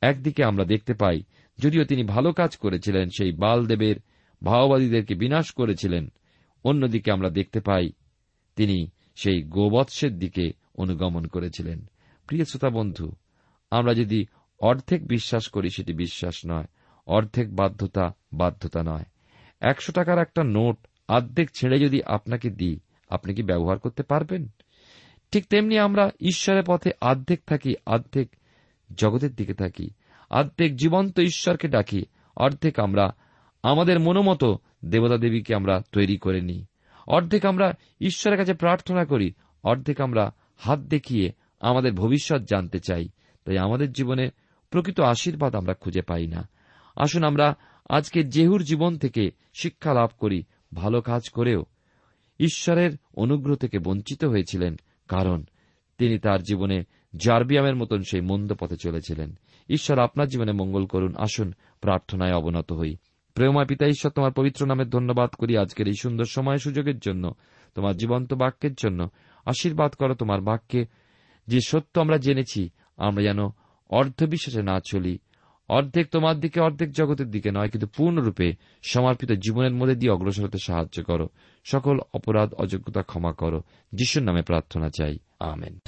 একদিকে 0.00 0.44
আমরা 0.44 0.64
দেখতে 0.64 0.94
পাই, 0.94 1.22
যদিও 1.58 1.84
তিনি 1.84 2.04
ভালো 2.04 2.32
কাজ 2.32 2.56
করেছিলেন, 2.56 3.08
সেই 3.08 3.32
বালদেবের 3.32 3.96
ভাওবাদীদেরকে 4.44 5.14
বিনাশ 5.14 5.52
করেছিলেন, 5.52 6.12
অন্যদিকে 6.64 7.12
আমরা 7.12 7.30
দেখতে 7.30 7.60
পাই, 7.60 7.92
তিনি 8.56 8.90
সেই 9.14 9.42
গোবৎসের 9.42 10.18
দিকে 10.18 10.52
অনুগমন 10.78 11.26
করেছিলেন। 11.26 11.90
প্রিয় 12.26 12.44
শ্রোতা 12.44 12.70
বন্ধু, 12.70 13.12
আমরা 13.70 13.94
যদি 13.94 14.26
অর্ধেক 14.60 15.06
বিশ্বাস 15.06 15.48
করি, 15.48 15.70
সেটি 15.70 15.92
বিশ্বাস 15.92 16.34
নয়। 16.46 16.64
অর্ধেক 17.06 17.56
বাধ্যতা 17.56 18.14
বাধ্যতা 18.32 18.82
নয়। 18.82 19.04
একশো 19.60 19.92
টাকার 19.92 20.18
একটা 20.18 20.44
নোট 20.44 20.76
অর্ধেক 21.08 21.50
ছেড়ে 21.56 21.78
যদি 21.78 22.02
আপনাকে 22.02 22.50
দিই, 22.50 22.80
আপনি 23.08 23.34
কি 23.34 23.42
ব্যবহার 23.42 23.78
করতে 23.78 24.02
পারবেন? 24.02 24.48
ঠিক 25.30 25.46
তেমনি 25.46 25.78
আমরা 25.78 26.10
ঈশ্বরের 26.20 26.62
পথে 26.66 26.90
অর্ধেক 27.00 27.40
থাকি, 27.46 27.74
অর্ধেক 27.86 28.36
জগতের 28.98 29.34
দিকে 29.34 29.54
থাকি, 29.54 29.90
অর্ধেক 30.30 30.76
জীবন্ত 30.76 31.18
ঈশ্বরকে 31.18 31.68
ডাকি, 31.68 32.04
অর্ধেক 32.36 32.80
আমরা 32.80 33.14
আমাদের 33.62 34.00
মনোমতো 34.00 34.58
দেবতা 34.84 35.16
দেবীকে 35.16 35.54
আমরা 35.54 35.82
তৈরি 35.92 36.16
করে 36.16 36.40
নিই, 36.40 36.64
অর্ধেক 37.06 37.46
আমরা 37.46 37.72
ঈশ্বরের 38.00 38.38
কাছে 38.38 38.54
প্রার্থনা 38.54 39.04
করি, 39.04 39.32
অর্ধেক 39.62 40.00
আমরা 40.00 40.34
হাত 40.56 40.78
দেখিয়ে 40.78 41.32
আমাদের 41.60 41.92
ভবিষ্যৎ 41.92 42.42
জানতে 42.42 42.78
চাই, 42.78 43.08
তাই 43.44 43.58
আমাদের 43.58 43.92
জীবনে 43.92 44.30
প্রকৃত 44.70 45.00
আশীর্বাদ 45.00 45.56
আমরা 45.56 45.74
খুঁজে 45.74 46.02
পাই 46.02 46.26
না। 46.26 46.48
আসুন 46.96 47.24
আমরা 47.24 47.54
আজকে 47.88 48.24
জেহুর 48.24 48.62
জীবন 48.62 48.98
থেকে 48.98 49.30
শিক্ষা 49.54 49.94
লাভ 49.94 50.10
করি, 50.18 50.44
ভালো 50.74 51.00
কাজ 51.00 51.28
করেও। 51.28 51.64
ঈশ্বরের 52.40 52.90
অনুগ্রহ 53.14 53.56
থেকে 53.56 53.78
বঞ্চিত 53.78 54.24
হয়েছিলেন, 54.24 54.76
কারণ 55.08 55.44
তিনি 55.98 56.18
তার 56.18 56.42
জীবনে 56.42 56.84
জার্বিয়ামের 57.16 57.76
মতন 57.76 58.02
সেই 58.02 58.20
মন্দ 58.20 58.52
পথে 58.60 58.76
চলেছিলেন। 58.76 59.38
ঈশ্বর 59.68 59.98
আপনার 59.98 60.28
জীবনে 60.28 60.52
মঙ্গল 60.52 60.86
করুন, 60.86 61.14
আসুন, 61.16 61.52
প্রার্থনায় 61.80 62.32
অবনত 62.32 62.72
হই। 62.72 62.96
প্রেমা 63.34 63.64
পিতা, 63.64 63.86
ঈশ্বর 63.86 64.10
তোমার 64.10 64.32
পবিত্র 64.32 64.66
নামের 64.66 64.90
ধন্যবাদ 64.90 65.30
করি 65.30 65.56
আজকের 65.56 65.86
এই 65.86 65.94
সুন্দর 66.00 66.24
সময় 66.24 66.56
সুযোগের 66.56 66.98
জন্য, 66.98 67.32
তোমার 67.74 67.96
জীবন্ত 67.96 68.34
বাক্যের 68.34 68.74
জন্য। 68.74 69.08
আশীর্বাদ 69.46 69.92
করো 69.92 70.14
তোমার 70.14 70.40
বাক্যে, 70.40 70.86
যে 71.46 71.60
সত্য 71.66 72.00
আমরা 72.00 72.18
জেনেছি, 72.18 72.70
আমরা 72.96 73.22
যেন 73.22 73.38
অর্ধবিশ্বাসে 73.90 74.62
না 74.62 74.80
চলি 74.80 75.18
অর্ধেক 75.68 76.10
তোমার 76.10 76.40
দিকে, 76.40 76.60
অর্ধেক 76.60 76.92
জগতের 76.92 77.30
দিকে 77.30 77.50
নয়, 77.50 77.68
কিন্তু 77.68 77.86
পূর্ণরূপে 77.86 78.54
সমর্পিত 78.82 79.32
জীবনের 79.32 79.72
মধ্যে 79.72 79.94
দিয়ে 79.94 80.12
অগ্রসর 80.12 80.44
হতে 80.44 80.58
সাহায্য 80.58 81.02
করো। 81.02 81.28
সকল 81.64 81.98
অপরাধ, 82.14 82.54
অযোগ্যতা 82.54 83.02
ক্ষমা 83.02 83.32
করো। 83.32 83.62
যিশুর 83.92 84.22
নামে 84.22 84.42
প্রার্থনা 84.42 84.88
চাই। 84.88 85.18
আমেন। 85.40 85.78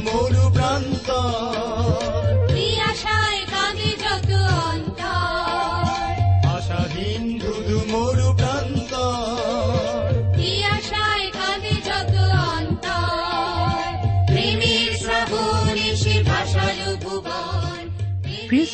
মরু 0.00 0.52
প্রান্ত। 0.54 1.10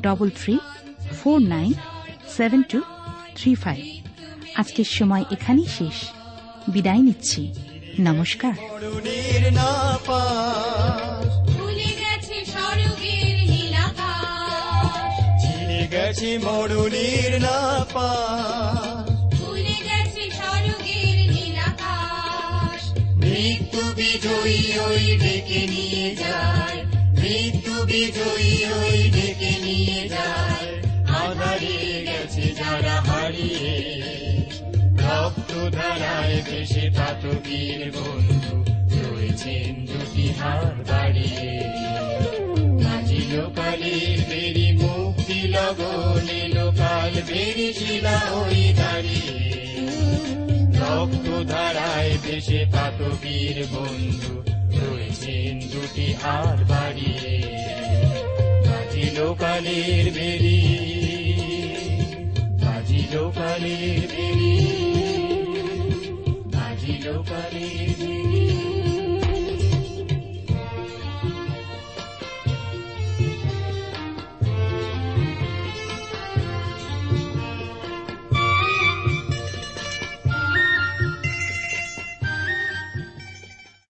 double 0.00 0.30
three 0.30 0.58
four 1.22 1.40
nine 1.40 1.74
seven 2.36 2.62
two 2.62 2.80
three 3.36 3.54
five 3.54 4.06
আজকের 4.54 4.84
সময় 4.84 5.24
এখানেই 5.30 5.66
শেষ। 5.78 6.08
বিদায় 6.68 6.98
নিচ্ছি। 6.98 7.54
নমস্কার। 8.00 8.52
গেছে 15.90 16.38
না 17.38 17.76
মৃত্যু 23.16 23.82
বিজয়ী 23.96 24.78
ওই 24.78 25.18
ডেকে 25.18 25.66
নিয়ে 25.66 26.16
যায়। 26.16 26.84
মৃত্যু 27.08 27.86
বিজয়ী 27.86 28.64
ওই 28.64 29.10
গেছে 32.72 32.96
হারিয়ে 33.08 33.76
রক্ত 34.98 35.52
ধারায় 35.70 36.42
দেশে 36.50 36.90
পাতবীর 36.96 37.90
বন্ধু 37.96 38.56
রয়েছেন 39.02 39.86
দুটি 39.86 40.26
হাত 40.28 40.90
বাড়িয়ে। 40.90 41.52
বাজিল 42.84 43.32
কালের 43.56 44.18
বেরি 44.30 44.68
মুক্তি 44.72 45.40
লগনে, 45.48 46.48
লোকাল 46.54 47.12
বেরি 47.28 47.72
শিলা 47.72 48.18
ওই 48.32 48.74
দাঁড়িয়ে। 48.78 49.36
রক্ত 50.80 51.26
ধারায় 51.52 52.14
দেশে 52.26 52.66
পাতবীর 52.72 53.56
বন্ধু 53.72 54.34
রয়েছেন 54.78 55.52
দুটি 55.72 56.08
হাত 56.22 56.58
বাড়িয়ে। 56.70 57.34
বাজিল 58.66 59.34
কালের 59.38 60.04
বেরি 60.12 60.91
বাজিল 63.12 63.98
বেরি 64.12 64.52
বাজিল 66.54 67.04
চিরকালের 67.04 68.41